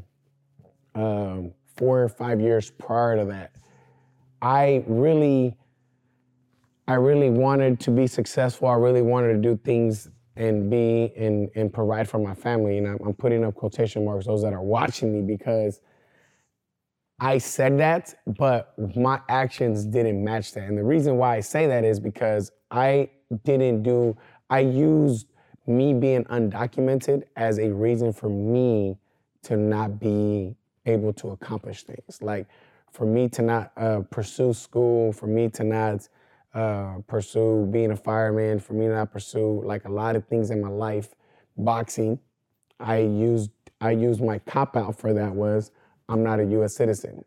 um, 0.95 1.53
four 1.77 2.03
or 2.03 2.09
five 2.09 2.41
years 2.41 2.69
prior 2.71 3.17
to 3.17 3.25
that, 3.25 3.53
I 4.41 4.83
really, 4.87 5.55
I 6.87 6.95
really 6.95 7.29
wanted 7.29 7.79
to 7.81 7.91
be 7.91 8.07
successful. 8.07 8.67
I 8.67 8.75
really 8.75 9.01
wanted 9.01 9.33
to 9.33 9.39
do 9.39 9.57
things 9.63 10.09
and 10.35 10.69
be 10.69 11.11
and 11.17 11.49
and 11.55 11.71
provide 11.71 12.09
for 12.09 12.17
my 12.17 12.33
family. 12.33 12.77
And 12.77 12.87
I'm, 12.87 12.97
I'm 13.05 13.13
putting 13.13 13.43
up 13.43 13.53
quotation 13.55 14.05
marks 14.05 14.25
those 14.25 14.41
that 14.43 14.53
are 14.53 14.63
watching 14.63 15.13
me 15.13 15.21
because 15.21 15.79
I 17.23 17.37
said 17.37 17.77
that, 17.77 18.15
but 18.25 18.73
my 18.97 19.21
actions 19.29 19.85
didn't 19.85 20.23
match 20.23 20.53
that. 20.53 20.63
And 20.63 20.75
the 20.75 20.83
reason 20.83 21.17
why 21.17 21.35
I 21.35 21.39
say 21.41 21.67
that 21.67 21.83
is 21.83 21.99
because 21.99 22.51
I 22.71 23.11
didn't 23.43 23.83
do. 23.83 24.17
I 24.49 24.61
used 24.61 25.27
me 25.67 25.93
being 25.93 26.23
undocumented 26.25 27.21
as 27.35 27.59
a 27.59 27.71
reason 27.71 28.11
for 28.11 28.27
me 28.27 28.97
to 29.43 29.55
not 29.55 29.99
be 29.99 30.55
able 30.87 31.13
to 31.13 31.29
accomplish 31.29 31.83
things. 31.83 32.23
Like 32.23 32.47
for 32.91 33.05
me 33.05 33.29
to 33.29 33.43
not 33.43 33.71
uh, 33.77 33.99
pursue 34.09 34.51
school, 34.51 35.13
for 35.13 35.27
me 35.27 35.47
to 35.49 35.63
not 35.63 36.07
uh, 36.55 36.95
pursue 37.05 37.67
being 37.67 37.91
a 37.91 37.95
fireman, 37.95 38.59
for 38.59 38.73
me 38.73 38.87
to 38.87 38.95
not 38.95 39.11
pursue 39.11 39.61
like 39.63 39.85
a 39.85 39.91
lot 39.91 40.15
of 40.15 40.25
things 40.25 40.49
in 40.49 40.59
my 40.59 40.69
life, 40.69 41.13
boxing. 41.55 42.17
I 42.79 42.97
used 42.97 43.51
I 43.79 43.91
used 43.91 44.23
my 44.23 44.39
cop 44.39 44.75
out 44.75 44.97
for 44.97 45.13
that 45.13 45.35
was 45.35 45.69
I'm 46.11 46.23
not 46.23 46.39
a 46.39 46.45
U.S. 46.45 46.75
citizen, 46.75 47.23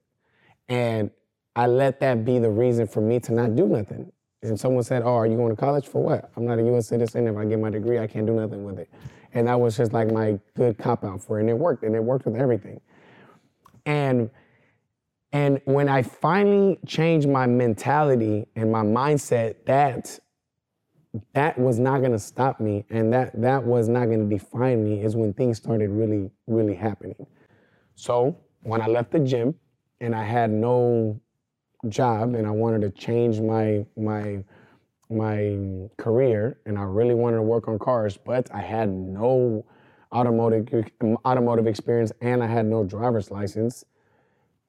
and 0.69 1.11
I 1.57 1.67
let 1.67 2.01
that 2.01 2.25
be 2.25 2.39
the 2.39 2.51
reason 2.51 2.87
for 2.87 3.01
me 3.01 3.19
to 3.21 3.33
not 3.33 3.57
do 3.57 3.67
nothing. 3.67 4.13
And 4.43 4.61
someone 4.61 4.85
said, 4.85 5.03
"Oh, 5.03 5.15
are 5.15 5.27
you 5.27 5.37
going 5.37 5.51
to 5.51 5.57
college 5.57 5.89
for 5.89 6.03
what? 6.03 6.31
I'm 6.37 6.45
not 6.45 6.59
a 6.59 6.63
U.S. 6.65 6.89
citizen. 6.89 7.27
If 7.27 7.37
I 7.37 7.47
get 7.47 7.59
my 7.59 7.71
degree, 7.71 7.99
I 7.99 8.07
can't 8.07 8.27
do 8.27 8.35
nothing 8.35 8.65
with 8.65 8.79
it." 8.79 8.91
And 9.33 9.49
that 9.49 9.59
was 9.59 9.77
just 9.77 9.93
like 9.93 10.13
my 10.13 10.39
good 10.55 10.79
cop 10.79 11.05
out 11.05 11.23
for 11.23 11.39
it, 11.39 11.43
and 11.43 11.51
it 11.51 11.59
worked. 11.59 11.83
And 11.83 11.97
it 11.97 12.03
worked 12.03 12.27
with 12.27 12.37
everything. 12.37 12.81
And 13.87 14.31
and 15.33 15.61
when 15.65 15.89
I 15.89 16.03
finally 16.03 16.79
changed 16.87 17.29
my 17.29 17.47
mentality 17.47 18.47
and 18.55 18.71
my 18.71 18.83
mindset, 18.83 19.65
that 19.67 20.21
that 21.33 21.59
was 21.59 21.79
not 21.79 22.03
to 22.03 22.19
stop 22.19 22.61
me, 22.61 22.85
and 22.91 23.13
that 23.13 23.41
that 23.41 23.65
was 23.65 23.89
not 23.89 24.07
to 24.07 24.25
define 24.27 24.85
me. 24.85 25.03
Is 25.03 25.17
when 25.17 25.33
things 25.33 25.57
started 25.57 25.91
really, 25.91 26.31
really 26.47 26.75
happening. 26.75 27.27
So 27.95 28.37
when 28.65 28.81
I 28.83 28.87
left 28.87 29.13
the 29.13 29.21
gym, 29.21 29.55
and 30.01 30.15
I 30.15 30.25
had 30.25 30.51
no 30.51 31.21
job 31.89 32.35
and 32.35 32.47
I 32.47 32.51
wanted 32.51 32.81
to 32.83 32.91
change 32.91 33.41
my 33.41 33.85
my 33.97 34.45
my 35.11 35.89
career 35.99 36.59
and 36.67 36.79
I 36.79 36.83
really 36.83 37.15
wanted 37.15 37.37
to 37.37 37.43
work 37.43 37.69
on 37.69 37.79
cars, 37.79 38.17
but 38.17 38.53
I 38.53 38.61
had 38.61 38.89
no 38.89 39.65
automotive 40.13 40.91
automotive 41.25 41.67
experience 41.67 42.13
and 42.21 42.43
I 42.43 42.47
had 42.47 42.67
no 42.67 42.85
driver's 42.85 43.31
license. 43.31 43.85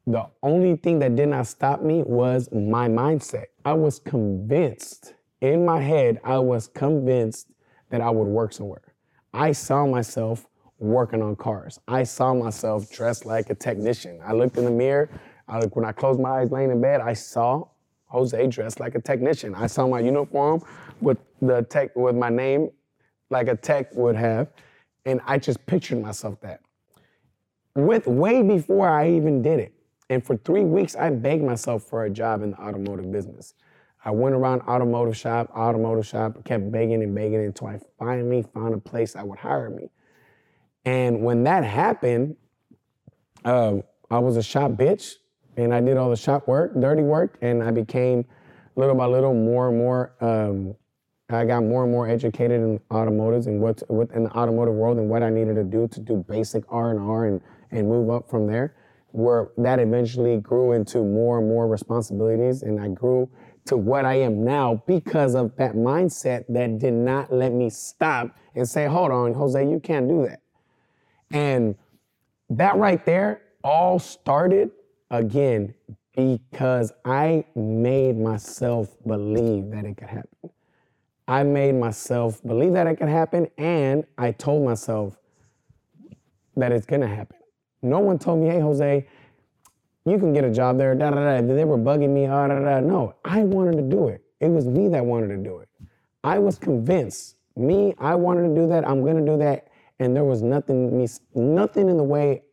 The 0.08 0.28
only 0.44 0.75
thing 0.75 1.00
that 1.00 1.16
did 1.16 1.30
not 1.30 1.48
stop 1.48 1.82
me 1.82 2.04
was 2.04 2.50
my 2.52 2.88
mindset. 2.88 3.46
I 3.64 3.74
was 3.74 4.00
convinced 4.00 5.16
in 5.42 5.66
my 5.66 5.82
head, 5.82 6.20
I 6.24 6.40
was 6.40 6.68
convinced 6.68 7.48
that 7.90 8.02
I 8.02 8.10
would 8.10 8.28
work 8.28 8.54
somewhere. 8.54 8.94
I 9.34 9.52
saw 9.52 9.86
myself 9.86 10.48
working 10.86 11.22
on 11.22 11.36
cars. 11.36 11.80
I 11.88 12.04
saw 12.04 12.34
myself 12.34 12.92
dressed 12.92 13.25
like 13.25 13.50
a 13.50 13.56
technician. 13.56 14.20
I 14.25 14.34
looked 14.34 14.58
in 14.58 14.65
the 14.65 14.72
mirror, 14.72 15.10
I, 15.48 15.65
when 15.65 15.86
I 15.86 15.92
closed 15.92 16.20
my 16.20 16.42
eyes 16.42 16.51
laying 16.51 16.72
in 16.72 16.82
bed, 16.82 17.01
I 17.01 17.13
saw 17.13 17.68
Jose 18.08 18.48
dressed 18.48 18.80
like 18.80 18.96
a 18.96 19.01
technician. 19.01 19.54
I 19.56 19.68
saw 19.68 19.88
my 19.88 20.00
uniform 20.00 20.62
with 21.01 21.18
the 21.42 21.63
tech 21.63 21.96
with 21.96 22.15
my 22.15 22.30
name 22.30 22.70
like 23.30 23.48
a 23.48 23.56
tech 23.56 23.94
would 23.96 24.15
have, 24.15 24.48
and 25.06 25.20
I 25.25 25.38
just 25.38 25.65
pictured 25.65 26.01
myself 26.01 26.39
that. 26.42 26.62
With 27.75 28.08
way 28.08 28.42
before 28.42 28.88
I 28.88 29.10
even 29.12 29.42
did 29.42 29.60
it. 29.60 29.74
And 30.10 30.24
for 30.24 30.38
three 30.38 30.63
weeks, 30.63 30.96
I 30.96 31.10
begged 31.10 31.44
myself 31.44 31.84
for 31.84 32.06
a 32.06 32.10
job 32.10 32.44
in 32.44 32.51
the 32.51 32.62
automotive 32.62 33.12
business. 33.12 33.56
I 34.04 34.12
went 34.12 34.36
around 34.36 34.62
automotive 34.62 35.18
shop, 35.18 35.50
automotive 35.56 36.06
shop, 36.06 36.44
kept 36.46 36.72
begging 36.72 37.01
and 37.01 37.15
begging 37.15 37.44
until 37.44 37.68
I 37.68 37.80
finally 37.98 38.46
found 38.54 38.75
a 38.75 38.77
place 38.77 39.13
that 39.13 39.27
would 39.27 39.39
hire 39.39 39.72
me. 39.72 39.89
And 40.86 41.22
when 41.22 41.44
that 41.44 41.63
happened, 41.63 42.36
um, 43.44 43.84
I 44.12 44.20
was 44.20 44.38
a 44.38 44.44
shop 44.44 44.72
bitch 44.72 45.15
and 45.58 45.74
I 45.74 45.82
did 45.82 45.98
all 45.98 46.10
the 46.10 46.15
shop 46.15 46.48
work, 46.48 46.80
dirty 46.80 47.04
work, 47.04 47.38
and 47.42 47.63
I 47.63 47.72
became 47.72 48.25
little 48.75 48.96
by 48.96 49.06
little 49.06 49.34
more 49.34 49.70
and 49.70 49.77
more. 49.77 50.13
Um, 50.22 50.75
I 51.30 51.44
got 51.46 51.63
more 51.63 51.84
and 51.84 51.92
more 51.92 52.08
educated 52.08 52.62
in 52.62 52.80
automotives 52.92 53.48
and 53.48 53.60
what 53.60 53.82
in 53.89 54.25
the 54.25 54.32
automotive 54.32 54.75
world 54.75 54.98
and 54.98 55.10
what 55.10 55.24
I 55.24 55.30
needed 55.30 55.56
to 55.56 55.63
do 55.63 55.88
to 55.88 56.00
do 56.00 56.24
basic 56.30 56.63
R 56.70 56.92
and 56.92 57.00
R 57.00 57.25
and 57.25 57.42
and 57.72 57.88
move 57.88 58.10
up 58.12 58.30
from 58.30 58.48
there. 58.48 58.75
Where 59.12 59.50
that 59.58 59.80
eventually 59.80 60.38
grew 60.38 60.74
into 60.74 61.00
more 61.04 61.39
and 61.39 61.48
more 61.48 61.68
responsibilities, 61.68 62.63
and 62.63 62.80
I 62.80 62.89
grew 62.89 63.30
to 63.65 63.77
what 63.77 64.06
I 64.06 64.15
am 64.15 64.44
now 64.44 64.84
because 64.86 65.36
of 65.36 65.56
that 65.56 65.74
mindset 65.74 66.46
that 66.50 66.77
did 66.77 66.94
not 66.94 67.34
let 67.34 67.54
me 67.54 67.70
stop 67.70 68.36
and 68.56 68.68
say, 68.68 68.86
"Hold 68.86 69.12
on, 69.12 69.34
Jose, 69.34 69.68
you 69.68 69.80
can't 69.80 70.08
do 70.08 70.27
that." 70.27 70.42
And 71.32 71.75
that 72.50 72.77
right 72.77 73.03
there 73.05 73.41
all 73.63 74.00
started 74.00 74.72
again 75.12 75.74
because 76.15 76.94
I 77.03 77.46
made 77.55 78.17
myself 78.17 78.96
believe 79.05 79.72
that 79.72 79.86
it 79.86 79.98
could 79.98 80.10
happen. 80.10 80.51
I 81.27 81.44
made 81.44 81.75
myself 81.75 82.41
believe 82.44 82.74
that 82.74 82.88
it 82.88 82.98
could 82.98 83.10
happen, 83.10 83.48
and 83.58 84.05
I 84.17 84.32
told 84.32 84.63
myself 84.63 85.17
that 86.55 86.72
it's 86.72 86.86
gonna 86.86 87.08
happen. 87.08 87.38
No 87.82 88.00
one 88.00 88.20
told 88.20 88.41
me, 88.41 88.48
hey, 88.48 88.60
Jose, 88.60 89.08
you 90.05 90.20
can 90.20 90.34
get 90.34 90.44
a 90.44 90.51
job 90.51 90.77
there, 90.77 90.94
da 90.94 91.10
da 91.10 91.41
da. 91.41 91.41
They 91.41 91.65
were 91.65 91.77
bugging 91.77 92.10
me, 92.10 92.27
ah, 92.27 92.48
da 92.48 92.60
da 92.60 92.65
da. 92.65 92.79
No, 92.79 93.15
I 93.25 93.44
wanted 93.44 93.77
to 93.77 93.82
do 93.82 94.08
it. 94.08 94.24
It 94.39 94.50
was 94.50 94.67
me 94.67 94.88
that 94.89 95.03
wanted 95.03 95.29
to 95.29 95.38
do 95.38 95.60
it. 95.60 95.70
I 96.24 96.39
was 96.39 96.58
convinced. 96.58 97.38
Me, 97.55 97.96
I 98.00 98.15
wanted 98.15 98.50
to 98.50 98.55
do 98.55 98.67
that. 98.67 98.88
I'm 98.88 99.03
gonna 99.03 99.25
do 99.25 99.38
that, 99.38 99.70
and 100.00 100.16
there 100.16 100.24
was 100.24 100.42
nothing, 100.42 100.98
me, 100.98 101.08
nothing 101.34 101.90
in 101.90 101.98
the 101.98 102.04
way, 102.04 102.44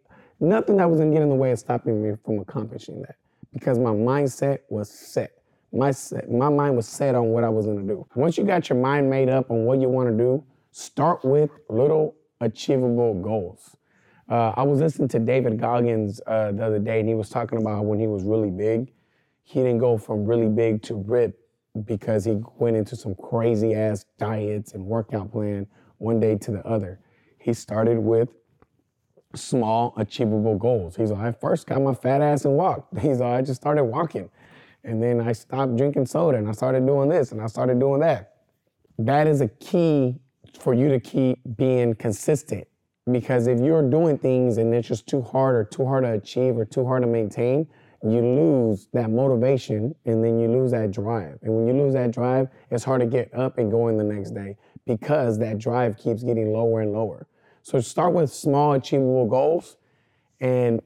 nothing 0.40 0.76
that 0.76 0.90
was 0.90 1.00
gonna 1.00 1.12
get 1.12 1.22
in 1.22 1.28
the 1.28 1.34
way 1.34 1.50
of 1.52 1.58
stopping 1.58 2.02
me 2.02 2.16
from 2.24 2.38
accomplishing 2.38 3.00
that, 3.02 3.16
because 3.52 3.78
my 3.78 3.90
mindset 3.90 4.60
was 4.68 4.90
set. 4.90 5.32
My 5.72 5.90
set, 5.90 6.30
my 6.30 6.50
mind 6.50 6.76
was 6.76 6.86
set 6.86 7.14
on 7.14 7.28
what 7.28 7.44
I 7.44 7.48
was 7.48 7.66
gonna 7.66 7.82
do. 7.82 8.06
Once 8.14 8.36
you 8.36 8.44
got 8.44 8.68
your 8.68 8.78
mind 8.78 9.08
made 9.08 9.28
up 9.28 9.50
on 9.50 9.64
what 9.64 9.80
you 9.80 9.88
want 9.88 10.10
to 10.10 10.16
do, 10.16 10.44
start 10.70 11.24
with 11.24 11.50
little 11.68 12.14
achievable 12.40 13.14
goals. 13.22 13.76
Uh, 14.28 14.52
I 14.56 14.62
was 14.62 14.80
listening 14.80 15.08
to 15.08 15.18
David 15.18 15.58
Goggins 15.58 16.20
uh, 16.26 16.52
the 16.52 16.64
other 16.64 16.78
day, 16.78 17.00
and 17.00 17.08
he 17.08 17.14
was 17.14 17.28
talking 17.28 17.58
about 17.58 17.84
when 17.84 17.98
he 17.98 18.06
was 18.06 18.22
really 18.22 18.50
big, 18.50 18.92
he 19.42 19.60
didn't 19.60 19.78
go 19.78 19.98
from 19.98 20.24
really 20.24 20.48
big 20.48 20.82
to 20.82 20.94
rip 20.94 21.38
because 21.84 22.24
he 22.24 22.40
went 22.58 22.76
into 22.76 22.96
some 22.96 23.14
crazy 23.14 23.74
ass 23.74 24.04
diets 24.18 24.72
and 24.72 24.84
workout 24.84 25.32
plan 25.32 25.66
one 25.98 26.20
day 26.20 26.36
to 26.36 26.50
the 26.50 26.66
other. 26.66 27.00
He 27.42 27.52
started 27.54 27.98
with 27.98 28.28
small, 29.34 29.94
achievable 29.96 30.56
goals. 30.56 30.94
He's 30.94 31.10
like, 31.10 31.24
I 31.24 31.32
first 31.32 31.66
got 31.66 31.82
my 31.82 31.94
fat 31.94 32.20
ass 32.20 32.44
and 32.44 32.54
walked. 32.54 32.98
He's 33.00 33.18
like, 33.18 33.34
I 33.34 33.42
just 33.42 33.60
started 33.60 33.84
walking. 33.84 34.30
And 34.84 35.02
then 35.02 35.20
I 35.20 35.32
stopped 35.32 35.76
drinking 35.76 36.06
soda 36.06 36.38
and 36.38 36.48
I 36.48 36.52
started 36.52 36.86
doing 36.86 37.08
this 37.08 37.32
and 37.32 37.40
I 37.40 37.46
started 37.46 37.80
doing 37.80 38.00
that. 38.00 38.34
That 38.98 39.26
is 39.26 39.40
a 39.40 39.48
key 39.48 40.20
for 40.58 40.74
you 40.74 40.88
to 40.88 41.00
keep 41.00 41.38
being 41.56 41.94
consistent. 41.94 42.66
Because 43.10 43.48
if 43.48 43.58
you're 43.58 43.88
doing 43.88 44.18
things 44.18 44.58
and 44.58 44.72
it's 44.72 44.86
just 44.86 45.08
too 45.08 45.22
hard 45.22 45.56
or 45.56 45.64
too 45.64 45.84
hard 45.84 46.04
to 46.04 46.12
achieve 46.12 46.56
or 46.56 46.64
too 46.64 46.86
hard 46.86 47.02
to 47.02 47.08
maintain, 47.08 47.66
you 48.04 48.20
lose 48.20 48.88
that 48.92 49.10
motivation 49.10 49.94
and 50.04 50.22
then 50.22 50.38
you 50.38 50.48
lose 50.48 50.70
that 50.70 50.92
drive. 50.92 51.38
And 51.42 51.54
when 51.54 51.66
you 51.66 51.74
lose 51.74 51.94
that 51.94 52.12
drive, 52.12 52.48
it's 52.70 52.84
hard 52.84 53.00
to 53.00 53.06
get 53.06 53.32
up 53.34 53.58
and 53.58 53.70
going 53.70 53.96
the 53.96 54.04
next 54.04 54.30
day 54.30 54.56
because 54.86 55.38
that 55.38 55.58
drive 55.58 55.96
keeps 55.96 56.22
getting 56.22 56.52
lower 56.52 56.80
and 56.80 56.92
lower. 56.92 57.26
So 57.62 57.80
start 57.80 58.12
with 58.12 58.32
small 58.32 58.72
achievable 58.72 59.26
goals 59.26 59.76
and 60.40 60.80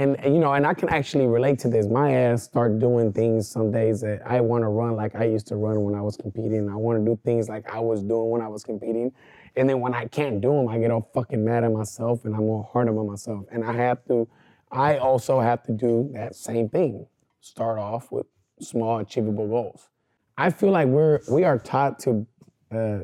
and 0.00 0.16
you 0.22 0.38
know, 0.38 0.52
and 0.52 0.64
I 0.64 0.74
can 0.74 0.88
actually 0.90 1.26
relate 1.26 1.58
to 1.60 1.68
this. 1.68 1.86
My 1.86 2.12
ass 2.12 2.44
start 2.44 2.78
doing 2.78 3.12
things 3.12 3.48
some 3.48 3.72
days 3.72 4.00
that 4.02 4.22
I 4.24 4.40
want 4.40 4.62
to 4.62 4.68
run 4.68 4.94
like 4.94 5.16
I 5.16 5.24
used 5.24 5.48
to 5.48 5.56
run 5.56 5.82
when 5.82 5.96
I 5.96 6.00
was 6.00 6.16
competing. 6.16 6.68
I 6.70 6.76
want 6.76 7.00
to 7.00 7.04
do 7.04 7.18
things 7.24 7.48
like 7.48 7.68
I 7.68 7.80
was 7.80 8.02
doing 8.02 8.30
when 8.30 8.40
I 8.40 8.46
was 8.46 8.62
competing. 8.62 9.12
And 9.56 9.68
then 9.68 9.80
when 9.80 9.94
I 9.94 10.06
can't 10.06 10.40
do 10.40 10.52
them, 10.52 10.68
I 10.68 10.78
get 10.78 10.92
all 10.92 11.10
fucking 11.14 11.44
mad 11.44 11.64
at 11.64 11.72
myself 11.72 12.24
and 12.24 12.34
I'm 12.34 12.42
all 12.42 12.70
hard 12.72 12.88
on 12.88 13.06
myself. 13.08 13.44
And 13.50 13.64
I 13.64 13.72
have 13.72 14.04
to, 14.06 14.28
I 14.70 14.98
also 14.98 15.40
have 15.40 15.64
to 15.64 15.72
do 15.72 16.10
that 16.14 16.36
same 16.36 16.68
thing. 16.68 17.06
Start 17.40 17.80
off 17.80 18.12
with 18.12 18.26
small 18.60 18.98
achievable 18.98 19.48
goals. 19.48 19.88
I 20.36 20.50
feel 20.50 20.70
like 20.70 20.86
we're 20.86 21.18
we 21.28 21.42
are 21.42 21.58
taught 21.58 21.98
to 22.00 22.24
uh, 22.70 22.98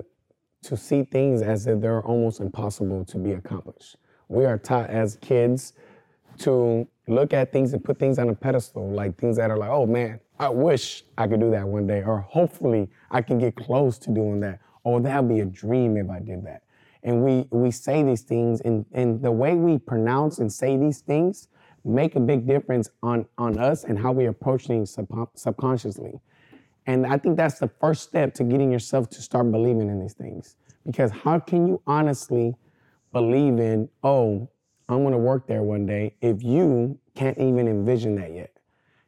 to 0.64 0.76
see 0.76 1.04
things 1.04 1.42
as 1.42 1.66
if 1.66 1.80
they're 1.80 2.02
almost 2.02 2.40
impossible 2.40 3.04
to 3.06 3.18
be 3.18 3.32
accomplished. 3.32 3.96
We 4.28 4.44
are 4.44 4.58
taught 4.58 4.90
as 4.90 5.16
kids 5.16 5.74
to 6.38 6.86
look 7.06 7.32
at 7.32 7.52
things 7.52 7.72
and 7.72 7.84
put 7.84 7.98
things 7.98 8.18
on 8.18 8.28
a 8.28 8.34
pedestal, 8.34 8.90
like 8.90 9.16
things 9.18 9.36
that 9.36 9.50
are 9.50 9.56
like, 9.56 9.70
oh 9.70 9.86
man, 9.86 10.20
I 10.38 10.48
wish 10.48 11.04
I 11.16 11.28
could 11.28 11.40
do 11.40 11.50
that 11.50 11.66
one 11.66 11.86
day, 11.86 12.02
or 12.02 12.20
hopefully 12.20 12.88
I 13.10 13.22
can 13.22 13.38
get 13.38 13.54
close 13.54 13.98
to 13.98 14.10
doing 14.10 14.40
that, 14.40 14.58
or 14.82 15.00
that'd 15.00 15.28
be 15.28 15.40
a 15.40 15.44
dream 15.44 15.96
if 15.96 16.10
I 16.10 16.18
did 16.18 16.44
that. 16.46 16.62
And 17.02 17.22
we 17.22 17.46
we 17.50 17.70
say 17.70 18.02
these 18.02 18.22
things, 18.22 18.60
and 18.62 18.84
and 18.92 19.22
the 19.22 19.30
way 19.30 19.54
we 19.54 19.78
pronounce 19.78 20.38
and 20.38 20.52
say 20.52 20.76
these 20.76 21.00
things 21.00 21.48
make 21.84 22.16
a 22.16 22.20
big 22.20 22.46
difference 22.46 22.90
on 23.02 23.26
on 23.36 23.58
us 23.58 23.84
and 23.84 23.98
how 23.98 24.10
we 24.10 24.26
approach 24.26 24.66
things 24.66 24.90
sub- 24.90 25.28
subconsciously. 25.34 26.20
And 26.86 27.06
I 27.06 27.16
think 27.18 27.36
that's 27.36 27.58
the 27.58 27.68
first 27.68 28.02
step 28.02 28.34
to 28.34 28.44
getting 28.44 28.70
yourself 28.70 29.08
to 29.10 29.22
start 29.22 29.50
believing 29.50 29.88
in 29.88 30.00
these 30.00 30.14
things. 30.14 30.56
Because 30.84 31.10
how 31.10 31.38
can 31.38 31.66
you 31.66 31.80
honestly 31.86 32.54
believe 33.12 33.58
in, 33.58 33.88
oh, 34.02 34.48
I'm 34.88 35.02
gonna 35.02 35.18
work 35.18 35.46
there 35.46 35.62
one 35.62 35.86
day 35.86 36.14
if 36.20 36.42
you 36.42 36.98
can't 37.14 37.38
even 37.38 37.68
envision 37.68 38.16
that 38.16 38.32
yet? 38.32 38.50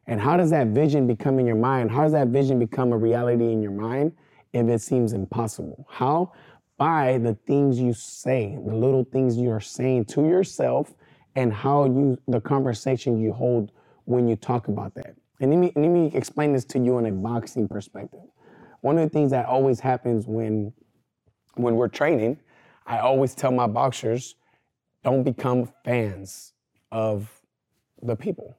And 0.06 0.20
how 0.20 0.36
does 0.36 0.50
that 0.50 0.68
vision 0.68 1.06
become 1.06 1.38
in 1.38 1.46
your 1.46 1.56
mind? 1.56 1.90
How 1.90 2.02
does 2.02 2.12
that 2.12 2.28
vision 2.28 2.58
become 2.58 2.92
a 2.92 2.96
reality 2.96 3.52
in 3.52 3.60
your 3.60 3.72
mind 3.72 4.12
if 4.52 4.66
it 4.68 4.80
seems 4.80 5.12
impossible? 5.12 5.86
How? 5.90 6.32
By 6.78 7.18
the 7.18 7.34
things 7.46 7.80
you 7.80 7.92
say, 7.92 8.56
the 8.64 8.74
little 8.74 9.04
things 9.04 9.36
you 9.36 9.50
are 9.50 9.60
saying 9.60 10.04
to 10.06 10.22
yourself, 10.26 10.94
and 11.34 11.52
how 11.52 11.84
you, 11.84 12.18
the 12.28 12.40
conversation 12.40 13.20
you 13.20 13.32
hold 13.32 13.72
when 14.04 14.26
you 14.28 14.36
talk 14.36 14.68
about 14.68 14.94
that. 14.94 15.16
And 15.40 15.50
let 15.50 15.58
me, 15.58 15.72
let 15.76 15.88
me 15.88 16.10
explain 16.14 16.52
this 16.52 16.64
to 16.66 16.78
you 16.78 16.98
in 16.98 17.06
a 17.06 17.12
boxing 17.12 17.68
perspective. 17.68 18.20
One 18.80 18.98
of 18.98 19.04
the 19.04 19.10
things 19.10 19.30
that 19.32 19.46
always 19.46 19.80
happens 19.80 20.26
when, 20.26 20.72
when 21.54 21.76
we're 21.76 21.88
training, 21.88 22.38
I 22.86 22.98
always 22.98 23.34
tell 23.34 23.50
my 23.50 23.66
boxers, 23.66 24.36
don't 25.02 25.22
become 25.22 25.72
fans 25.84 26.52
of 26.92 27.30
the 28.02 28.16
people 28.16 28.56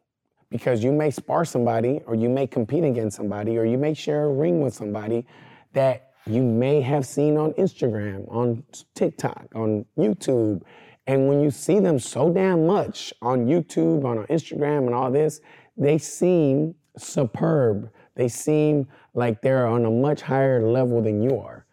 because 0.50 0.84
you 0.84 0.92
may 0.92 1.12
spar 1.12 1.46
somebody 1.46 2.02
or 2.06 2.16
you 2.16 2.30
may 2.30 2.48
compete 2.48 2.84
against 2.84 3.18
somebody 3.18 3.58
or 3.58 3.66
you 3.66 3.78
may 3.78 3.94
share 3.94 4.26
a 4.26 4.34
ring 4.34 4.62
with 4.62 4.74
somebody 4.74 5.26
that 5.74 6.12
you 6.26 6.44
may 6.44 6.82
have 6.82 7.06
seen 7.06 7.38
on 7.38 7.54
Instagram, 7.54 8.30
on 8.34 8.64
TikTok, 8.96 9.48
on 9.56 9.86
YouTube. 9.98 10.62
And 11.06 11.28
when 11.28 11.42
you 11.42 11.52
see 11.52 11.80
them 11.80 12.00
so 12.00 12.32
damn 12.32 12.68
much 12.68 13.14
on 13.22 13.46
YouTube, 13.46 14.04
on 14.04 14.26
Instagram, 14.28 14.88
and 14.88 14.94
all 14.94 15.10
this, 15.10 15.40
they 15.78 15.98
seem 15.98 16.76
superb. 16.98 17.92
They 18.16 18.28
seem 18.28 18.88
like 19.14 19.42
they're 19.42 19.68
on 19.68 19.86
a 19.86 19.92
much 19.92 20.22
higher 20.22 20.66
level 20.68 21.02
than 21.02 21.22
you 21.22 21.38
are. 21.40 21.66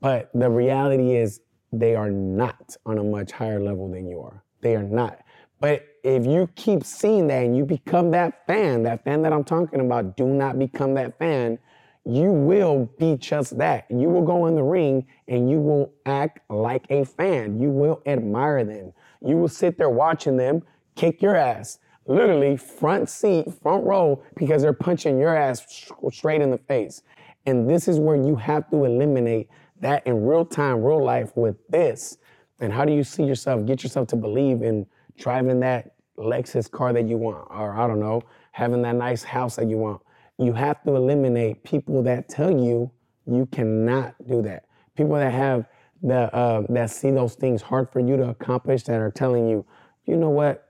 But 0.00 0.30
the 0.34 0.48
reality 0.48 1.16
is, 1.16 1.40
they 1.72 1.94
are 1.94 2.10
not 2.10 2.76
on 2.84 2.98
a 2.98 3.04
much 3.04 3.30
higher 3.32 3.60
level 3.60 3.88
than 3.90 4.08
you 4.08 4.20
are. 4.20 4.42
They 4.60 4.74
are 4.74 4.82
not. 4.82 5.20
But 5.60 5.86
if 6.02 6.26
you 6.26 6.48
keep 6.54 6.84
seeing 6.84 7.26
that 7.28 7.44
and 7.44 7.56
you 7.56 7.64
become 7.64 8.10
that 8.12 8.46
fan, 8.46 8.82
that 8.84 9.04
fan 9.04 9.22
that 9.22 9.32
I'm 9.32 9.44
talking 9.44 9.80
about, 9.80 10.16
do 10.16 10.26
not 10.26 10.58
become 10.58 10.94
that 10.94 11.18
fan. 11.18 11.58
You 12.04 12.32
will 12.32 12.90
be 12.98 13.16
just 13.16 13.58
that. 13.58 13.86
You 13.90 14.08
will 14.08 14.24
go 14.24 14.46
in 14.46 14.54
the 14.54 14.62
ring 14.62 15.06
and 15.28 15.50
you 15.50 15.60
will 15.60 15.92
act 16.06 16.40
like 16.48 16.86
a 16.88 17.04
fan. 17.04 17.60
You 17.60 17.70
will 17.70 18.02
admire 18.06 18.64
them. 18.64 18.92
You 19.20 19.36
will 19.36 19.48
sit 19.48 19.76
there 19.76 19.90
watching 19.90 20.36
them 20.36 20.62
kick 20.96 21.22
your 21.22 21.36
ass, 21.36 21.78
literally 22.06 22.56
front 22.56 23.08
seat, 23.08 23.46
front 23.62 23.84
row, 23.84 24.22
because 24.36 24.62
they're 24.62 24.72
punching 24.72 25.18
your 25.18 25.36
ass 25.36 25.92
straight 26.10 26.40
in 26.40 26.50
the 26.50 26.58
face. 26.58 27.02
And 27.46 27.68
this 27.68 27.88
is 27.88 27.98
where 27.98 28.16
you 28.16 28.36
have 28.36 28.68
to 28.70 28.84
eliminate 28.84 29.48
that 29.80 30.06
in 30.06 30.24
real 30.24 30.44
time, 30.44 30.82
real 30.82 31.02
life 31.02 31.36
with 31.36 31.56
this. 31.68 32.18
And 32.60 32.72
how 32.72 32.84
do 32.84 32.92
you 32.92 33.02
see 33.02 33.24
yourself, 33.24 33.64
get 33.64 33.82
yourself 33.82 34.08
to 34.08 34.16
believe 34.16 34.62
in 34.62 34.86
driving 35.16 35.60
that 35.60 35.94
Lexus 36.18 36.70
car 36.70 36.92
that 36.92 37.08
you 37.08 37.16
want, 37.16 37.46
or 37.50 37.78
I 37.78 37.86
don't 37.86 38.00
know, 38.00 38.22
having 38.52 38.82
that 38.82 38.96
nice 38.96 39.22
house 39.22 39.56
that 39.56 39.68
you 39.68 39.78
want? 39.78 40.02
You 40.38 40.52
have 40.52 40.82
to 40.84 40.94
eliminate 40.94 41.64
people 41.64 42.02
that 42.02 42.28
tell 42.28 42.50
you 42.50 42.90
you 43.26 43.46
cannot 43.46 44.14
do 44.26 44.42
that. 44.42 44.66
People 44.96 45.14
that 45.14 45.32
have 45.32 45.66
the 46.02 46.34
uh, 46.34 46.64
that 46.70 46.90
see 46.90 47.10
those 47.10 47.34
things 47.34 47.62
hard 47.62 47.90
for 47.90 48.00
you 48.00 48.16
to 48.16 48.30
accomplish 48.30 48.84
that 48.84 49.00
are 49.00 49.10
telling 49.10 49.48
you, 49.48 49.64
you 50.06 50.16
know 50.16 50.30
what, 50.30 50.69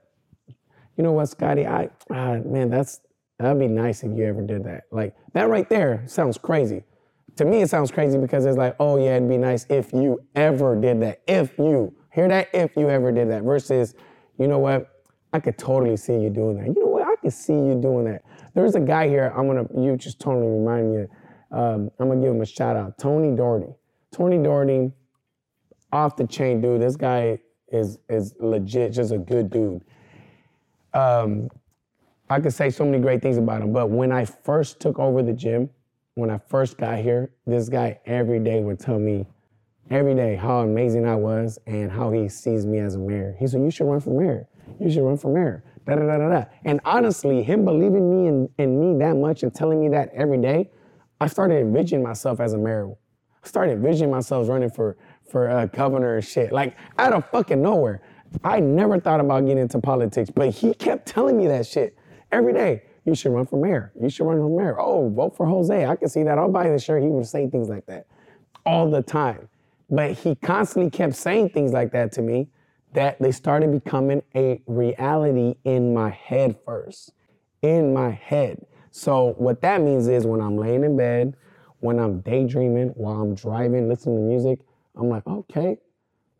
you 0.97 1.03
know 1.03 1.11
what, 1.11 1.27
Scotty, 1.27 1.65
I 1.65 1.89
ah, 2.09 2.35
man, 2.45 2.69
that's 2.69 3.01
that'd 3.39 3.59
be 3.59 3.67
nice 3.67 4.03
if 4.03 4.15
you 4.17 4.25
ever 4.25 4.41
did 4.41 4.63
that. 4.65 4.83
Like 4.91 5.15
that 5.33 5.49
right 5.49 5.67
there 5.69 6.03
sounds 6.07 6.37
crazy 6.37 6.83
to 7.37 7.45
me, 7.45 7.61
it 7.61 7.69
sounds 7.69 7.91
crazy 7.91 8.17
because 8.17 8.45
it's 8.45 8.57
like, 8.57 8.75
oh 8.79 8.97
yeah, 8.97 9.15
it'd 9.15 9.29
be 9.29 9.37
nice 9.37 9.65
if 9.69 9.93
you 9.93 10.19
ever 10.35 10.75
did 10.75 11.01
that. 11.01 11.21
If 11.27 11.57
you 11.57 11.95
Hear 12.11 12.27
that 12.27 12.49
if 12.53 12.75
you 12.75 12.89
ever 12.89 13.11
did 13.11 13.29
that. 13.29 13.43
Versus, 13.43 13.95
you 14.37 14.47
know 14.47 14.59
what? 14.59 14.87
I 15.33 15.39
could 15.39 15.57
totally 15.57 15.95
see 15.95 16.13
you 16.13 16.29
doing 16.29 16.57
that. 16.57 16.67
You 16.67 16.83
know 16.83 16.91
what? 16.91 17.07
I 17.07 17.15
could 17.15 17.31
see 17.31 17.53
you 17.53 17.79
doing 17.81 18.05
that. 18.05 18.23
There's 18.53 18.75
a 18.75 18.81
guy 18.81 19.07
here. 19.07 19.33
I'm 19.35 19.47
gonna. 19.47 19.65
You 19.77 19.95
just 19.95 20.19
totally 20.19 20.47
remind 20.47 20.93
me. 20.93 21.05
Um, 21.51 21.89
I'm 21.99 22.09
gonna 22.09 22.21
give 22.21 22.31
him 22.31 22.41
a 22.41 22.45
shout 22.45 22.75
out. 22.75 22.97
Tony 22.97 23.35
Doherty. 23.35 23.73
Tony 24.11 24.43
Doherty, 24.43 24.91
off 25.93 26.17
the 26.17 26.27
chain 26.27 26.59
dude. 26.59 26.81
This 26.81 26.97
guy 26.97 27.39
is 27.69 27.97
is 28.09 28.35
legit, 28.41 28.91
just 28.91 29.13
a 29.13 29.17
good 29.17 29.49
dude. 29.49 29.83
Um, 30.93 31.49
I 32.29 32.39
could 32.39 32.53
say 32.53 32.69
so 32.69 32.85
many 32.85 32.99
great 32.99 33.21
things 33.21 33.37
about 33.37 33.61
him, 33.61 33.73
but 33.73 33.89
when 33.89 34.11
I 34.11 34.25
first 34.25 34.79
took 34.79 34.99
over 34.99 35.21
the 35.21 35.33
gym, 35.33 35.69
when 36.15 36.29
I 36.29 36.37
first 36.37 36.77
got 36.77 36.99
here, 36.99 37.31
this 37.45 37.69
guy 37.69 37.99
every 38.05 38.39
day 38.39 38.61
would 38.61 38.79
tell 38.79 38.99
me, 38.99 39.25
every 39.89 40.15
day, 40.15 40.35
how 40.35 40.59
amazing 40.59 41.05
I 41.05 41.15
was 41.15 41.59
and 41.67 41.91
how 41.91 42.11
he 42.11 42.29
sees 42.29 42.65
me 42.65 42.79
as 42.79 42.95
a 42.95 42.99
mayor. 42.99 43.35
He 43.39 43.47
said, 43.47 43.61
You 43.61 43.71
should 43.71 43.87
run 43.87 43.99
for 43.99 44.17
mayor. 44.17 44.47
You 44.79 44.89
should 44.89 45.03
run 45.03 45.17
for 45.17 45.33
mayor. 45.33 45.63
Da 45.85 45.95
da 45.95 46.05
da 46.05 46.17
da 46.17 46.29
da. 46.29 46.45
And 46.63 46.79
honestly, 46.85 47.43
him 47.43 47.65
believing 47.65 48.09
me 48.09 48.27
in, 48.27 48.49
in 48.57 48.79
me 48.79 48.97
that 48.99 49.15
much 49.15 49.43
and 49.43 49.53
telling 49.53 49.81
me 49.81 49.89
that 49.89 50.09
every 50.13 50.37
day, 50.37 50.69
I 51.19 51.27
started 51.27 51.59
envisioning 51.59 52.03
myself 52.03 52.39
as 52.39 52.53
a 52.53 52.57
mayor. 52.57 52.89
I 53.43 53.47
started 53.47 53.73
envisioning 53.73 54.11
myself 54.11 54.47
running 54.47 54.69
for 54.69 54.97
for 55.29 55.49
uh, 55.49 55.65
governor 55.67 56.15
and 56.17 56.25
shit. 56.25 56.51
Like 56.51 56.75
out 56.97 57.13
of 57.13 57.29
fucking 57.29 57.61
nowhere. 57.61 58.01
I 58.43 58.59
never 58.59 58.99
thought 58.99 59.19
about 59.19 59.41
getting 59.41 59.59
into 59.59 59.79
politics, 59.79 60.29
but 60.29 60.49
he 60.49 60.73
kept 60.73 61.07
telling 61.07 61.37
me 61.37 61.47
that 61.47 61.67
shit 61.67 61.97
every 62.31 62.53
day. 62.53 62.83
You 63.05 63.15
should 63.15 63.31
run 63.31 63.45
for 63.45 63.57
mayor. 63.59 63.91
You 63.99 64.09
should 64.09 64.25
run 64.25 64.37
for 64.37 64.49
mayor. 64.49 64.79
Oh, 64.79 65.09
vote 65.09 65.35
for 65.35 65.45
Jose. 65.45 65.85
I 65.85 65.95
can 65.95 66.07
see 66.07 66.23
that. 66.23 66.37
I'll 66.37 66.51
buy 66.51 66.69
the 66.69 66.79
shirt. 66.79 67.01
He 67.01 67.09
would 67.09 67.25
say 67.25 67.49
things 67.49 67.67
like 67.67 67.85
that 67.87 68.05
all 68.65 68.89
the 68.89 69.01
time. 69.01 69.49
But 69.89 70.13
he 70.13 70.35
constantly 70.35 70.89
kept 70.89 71.15
saying 71.15 71.49
things 71.49 71.73
like 71.73 71.91
that 71.91 72.11
to 72.13 72.21
me 72.21 72.47
that 72.93 73.19
they 73.19 73.31
started 73.31 73.71
becoming 73.71 74.21
a 74.35 74.61
reality 74.67 75.55
in 75.63 75.93
my 75.93 76.09
head 76.09 76.57
first. 76.65 77.13
In 77.61 77.93
my 77.93 78.11
head. 78.11 78.65
So 78.91 79.33
what 79.37 79.61
that 79.61 79.81
means 79.81 80.07
is 80.07 80.25
when 80.25 80.41
I'm 80.41 80.57
laying 80.57 80.83
in 80.83 80.97
bed, 80.97 81.35
when 81.79 81.99
I'm 81.99 82.21
daydreaming, 82.21 82.89
while 82.89 83.21
I'm 83.21 83.33
driving, 83.33 83.89
listening 83.89 84.17
to 84.17 84.21
music, 84.21 84.59
I'm 84.95 85.09
like, 85.09 85.25
okay, 85.25 85.77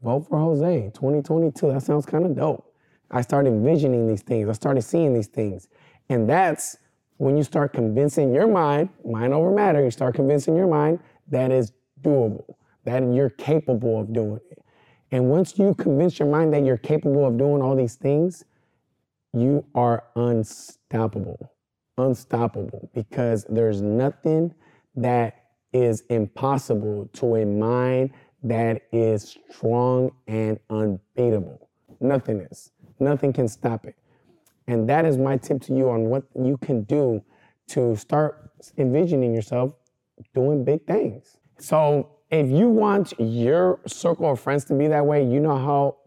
vote 0.03 0.27
for 0.27 0.39
Jose, 0.39 0.91
2022. 0.93 1.71
That 1.71 1.83
sounds 1.83 2.05
kind 2.05 2.25
of 2.25 2.35
dope. 2.35 2.65
I 3.11 3.21
started 3.21 3.49
envisioning 3.49 4.07
these 4.07 4.21
things. 4.21 4.49
I 4.49 4.53
started 4.53 4.81
seeing 4.81 5.13
these 5.13 5.27
things. 5.27 5.67
And 6.09 6.29
that's 6.29 6.77
when 7.17 7.37
you 7.37 7.43
start 7.43 7.73
convincing 7.73 8.33
your 8.33 8.47
mind, 8.47 8.89
mind 9.05 9.33
over 9.33 9.51
matter, 9.51 9.83
you 9.83 9.91
start 9.91 10.15
convincing 10.15 10.55
your 10.55 10.67
mind 10.67 10.99
that 11.29 11.51
is 11.51 11.71
doable, 12.01 12.55
that 12.85 13.03
you're 13.13 13.29
capable 13.29 13.99
of 13.99 14.11
doing 14.11 14.39
it. 14.49 14.63
And 15.11 15.29
once 15.29 15.59
you 15.59 15.75
convince 15.75 16.19
your 16.19 16.29
mind 16.29 16.53
that 16.53 16.63
you're 16.63 16.77
capable 16.77 17.27
of 17.27 17.37
doing 17.37 17.61
all 17.61 17.75
these 17.75 17.95
things, 17.95 18.45
you 19.33 19.65
are 19.75 20.05
unstoppable. 20.15 21.51
Unstoppable 21.97 22.89
because 22.93 23.45
there's 23.49 23.81
nothing 23.81 24.53
that 24.95 25.35
is 25.73 26.01
impossible 26.09 27.09
to 27.13 27.35
a 27.35 27.45
mind 27.45 28.11
that 28.43 28.83
is 28.91 29.37
strong 29.49 30.11
and 30.27 30.59
unbeatable. 30.69 31.69
Nothing 31.99 32.41
is. 32.41 32.71
Nothing 32.99 33.33
can 33.33 33.47
stop 33.47 33.85
it. 33.85 33.95
And 34.67 34.89
that 34.89 35.05
is 35.05 35.17
my 35.17 35.37
tip 35.37 35.61
to 35.63 35.75
you 35.75 35.89
on 35.89 36.05
what 36.05 36.23
you 36.39 36.57
can 36.57 36.83
do 36.83 37.23
to 37.67 37.95
start 37.95 38.51
envisioning 38.77 39.33
yourself 39.33 39.73
doing 40.33 40.63
big 40.63 40.85
things. 40.85 41.37
So 41.59 42.09
if 42.29 42.49
you 42.49 42.69
want 42.69 43.13
your 43.19 43.79
circle 43.85 44.31
of 44.31 44.39
friends 44.39 44.65
to 44.65 44.73
be 44.73 44.87
that 44.87 45.05
way, 45.05 45.23
you 45.25 45.39
know 45.39 45.57
how 45.57 45.97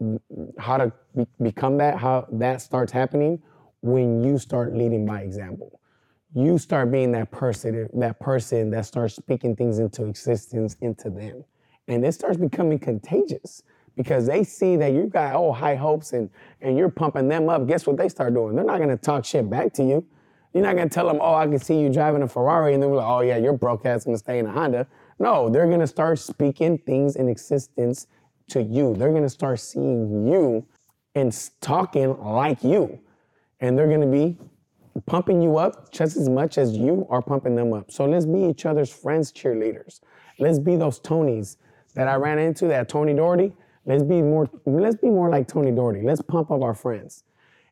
how 0.57 0.77
to 0.77 0.91
be, 1.15 1.25
become 1.41 1.77
that, 1.77 1.97
how 1.97 2.27
that 2.33 2.61
starts 2.61 2.91
happening 2.91 3.41
when 3.81 4.23
you 4.23 4.37
start 4.37 4.75
leading 4.75 5.05
by 5.05 5.21
example. 5.21 5.79
You 6.33 6.57
start 6.57 6.91
being 6.91 7.11
that 7.13 7.31
person, 7.31 7.89
that 7.93 8.19
person 8.19 8.69
that 8.71 8.85
starts 8.85 9.15
speaking 9.15 9.55
things 9.55 9.79
into 9.79 10.05
existence 10.05 10.75
into 10.81 11.09
them 11.09 11.45
and 11.87 12.05
it 12.05 12.13
starts 12.13 12.37
becoming 12.37 12.79
contagious 12.79 13.63
because 13.95 14.25
they 14.25 14.43
see 14.43 14.75
that 14.75 14.93
you 14.93 15.07
got 15.07 15.35
oh 15.35 15.51
high 15.51 15.75
hopes 15.75 16.13
and 16.13 16.29
and 16.61 16.77
you're 16.77 16.89
pumping 16.89 17.27
them 17.27 17.49
up. 17.49 17.67
Guess 17.67 17.87
what 17.87 17.97
they 17.97 18.09
start 18.09 18.33
doing? 18.33 18.55
They're 18.55 18.65
not 18.65 18.79
gonna 18.79 18.97
talk 18.97 19.25
shit 19.25 19.49
back 19.49 19.73
to 19.73 19.83
you. 19.83 20.05
You're 20.53 20.63
not 20.63 20.75
gonna 20.75 20.89
tell 20.89 21.07
them, 21.07 21.19
oh, 21.21 21.35
I 21.35 21.45
can 21.47 21.59
see 21.59 21.79
you 21.79 21.89
driving 21.89 22.21
a 22.21 22.27
Ferrari, 22.27 22.73
and 22.73 22.81
then 22.81 22.89
we're 22.89 22.97
like, 22.97 23.07
oh 23.07 23.21
yeah, 23.21 23.37
you're 23.37 23.53
broke 23.53 23.85
ass 23.85 24.05
gonna 24.05 24.17
stay 24.17 24.39
in 24.39 24.45
a 24.45 24.51
Honda. 24.51 24.87
No, 25.19 25.49
they're 25.49 25.69
gonna 25.69 25.87
start 25.87 26.19
speaking 26.19 26.77
things 26.79 27.15
in 27.15 27.29
existence 27.29 28.07
to 28.49 28.61
you. 28.61 28.95
They're 28.95 29.13
gonna 29.13 29.29
start 29.29 29.59
seeing 29.59 30.27
you 30.27 30.65
and 31.13 31.37
talking 31.61 32.17
like 32.19 32.63
you, 32.63 32.99
and 33.59 33.77
they're 33.77 33.89
gonna 33.89 34.07
be 34.07 34.37
pumping 35.05 35.41
you 35.41 35.57
up 35.57 35.91
just 35.91 36.15
as 36.15 36.29
much 36.29 36.57
as 36.57 36.77
you 36.77 37.05
are 37.09 37.21
pumping 37.21 37.55
them 37.55 37.73
up. 37.73 37.91
So 37.91 38.05
let's 38.05 38.25
be 38.25 38.43
each 38.43 38.65
other's 38.65 38.91
friends, 38.91 39.31
cheerleaders. 39.31 39.99
Let's 40.39 40.59
be 40.59 40.75
those 40.75 40.99
Tonys 40.99 41.57
that 41.95 42.07
I 42.07 42.15
ran 42.15 42.37
into, 42.37 42.67
that 42.67 42.87
Tony 42.87 43.13
Doherty, 43.13 43.53
let's 43.85 44.03
be 44.03 44.21
more, 44.21 44.49
let's 44.65 44.97
be 44.97 45.09
more 45.09 45.29
like 45.29 45.47
Tony 45.47 45.71
Doherty. 45.71 46.01
Let's 46.03 46.21
pump 46.21 46.51
up 46.51 46.61
our 46.61 46.75
friends. 46.75 47.23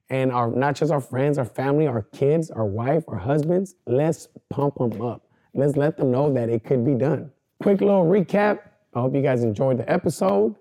And 0.10 0.32
our 0.32 0.50
not 0.50 0.76
just 0.76 0.92
our 0.92 1.02
friends, 1.02 1.38
our 1.38 1.46
family, 1.46 1.88
our 1.88 2.02
kids, 2.02 2.52
our 2.52 2.66
wife, 2.66 3.04
our 3.08 3.18
husbands, 3.18 3.76
let's 3.86 4.28
pump 4.50 4.76
them 4.76 5.02
up. 5.02 5.28
Let's 5.54 5.78
let 5.78 5.98
them 5.98 6.12
know 6.12 6.34
that 6.34 6.50
it 6.50 6.64
could 6.64 6.84
be 6.84 6.96
done. 6.96 7.32
Quick 7.62 7.82
little 7.82 8.06
recap. 8.06 8.60
I 8.94 9.02
hope 9.02 9.16
you 9.16 9.22
guys 9.22 9.44
enjoyed 9.44 9.78
the 9.78 9.90
episode. 9.92 10.56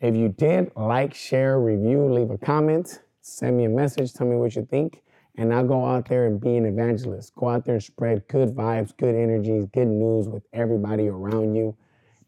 If 0.00 0.14
you 0.14 0.28
did, 0.28 0.70
like, 0.76 1.12
share, 1.12 1.60
review, 1.60 2.12
leave 2.12 2.30
a 2.30 2.38
comment, 2.38 3.00
send 3.20 3.56
me 3.56 3.64
a 3.64 3.68
message, 3.68 4.12
tell 4.12 4.28
me 4.28 4.36
what 4.36 4.54
you 4.54 4.64
think, 4.64 5.02
and 5.36 5.52
I'll 5.52 5.66
go 5.66 5.84
out 5.84 6.08
there 6.08 6.26
and 6.26 6.40
be 6.40 6.56
an 6.56 6.66
evangelist. 6.66 7.34
Go 7.34 7.48
out 7.48 7.64
there 7.64 7.74
and 7.74 7.82
spread 7.82 8.26
good 8.28 8.50
vibes, 8.50 8.96
good 8.96 9.16
energies, 9.16 9.66
good 9.72 9.88
news 9.88 10.28
with 10.28 10.44
everybody 10.52 11.08
around 11.08 11.54
you 11.54 11.76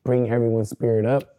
bring 0.04 0.30
everyone's 0.30 0.70
spirit 0.70 1.06
up 1.06 1.36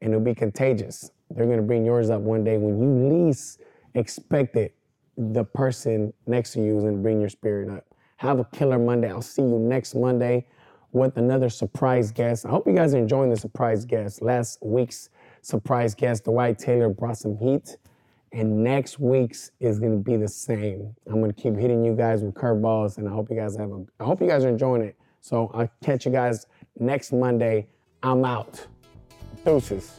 and 0.00 0.12
it'll 0.12 0.24
be 0.24 0.34
contagious. 0.34 1.10
They're 1.30 1.46
gonna 1.46 1.62
bring 1.62 1.84
yours 1.84 2.10
up 2.10 2.20
one 2.20 2.44
day 2.44 2.58
when 2.58 2.80
you 2.80 3.08
least 3.08 3.60
expect 3.94 4.56
it. 4.56 4.74
The 5.16 5.44
person 5.44 6.12
next 6.26 6.52
to 6.52 6.60
you 6.60 6.76
is 6.76 6.84
gonna 6.84 6.98
bring 6.98 7.20
your 7.20 7.28
spirit 7.28 7.70
up. 7.70 7.86
Have 8.16 8.38
a 8.38 8.44
killer 8.44 8.78
Monday. 8.78 9.10
I'll 9.10 9.22
see 9.22 9.42
you 9.42 9.58
next 9.58 9.94
Monday 9.94 10.46
with 10.92 11.16
another 11.16 11.48
surprise 11.48 12.12
guest. 12.12 12.46
I 12.46 12.50
hope 12.50 12.66
you 12.66 12.74
guys 12.74 12.94
are 12.94 12.98
enjoying 12.98 13.30
the 13.30 13.36
surprise 13.36 13.84
guest. 13.84 14.22
Last 14.22 14.58
week's 14.62 15.10
surprise 15.42 15.94
guest, 15.94 16.24
Dwight 16.24 16.58
Taylor, 16.58 16.88
brought 16.88 17.18
some 17.18 17.36
heat. 17.36 17.76
And 18.32 18.64
next 18.64 18.98
week's 18.98 19.52
is 19.60 19.78
gonna 19.78 19.96
be 19.96 20.16
the 20.16 20.28
same. 20.28 20.94
I'm 21.06 21.20
gonna 21.20 21.32
keep 21.32 21.56
hitting 21.56 21.84
you 21.84 21.94
guys 21.94 22.22
with 22.22 22.34
curveballs, 22.34 22.98
and 22.98 23.08
I 23.08 23.12
hope 23.12 23.30
you 23.30 23.36
guys 23.36 23.56
have 23.56 23.70
a. 23.70 23.84
I 24.00 24.04
hope 24.04 24.20
you 24.20 24.26
guys 24.26 24.44
are 24.44 24.48
enjoying 24.48 24.82
it. 24.82 24.96
So 25.20 25.50
I'll 25.54 25.70
catch 25.82 26.04
you 26.04 26.12
guys 26.12 26.46
next 26.78 27.12
Monday 27.12 27.68
I'm 28.04 28.22
out. 28.22 28.66
Deuces. 29.46 29.98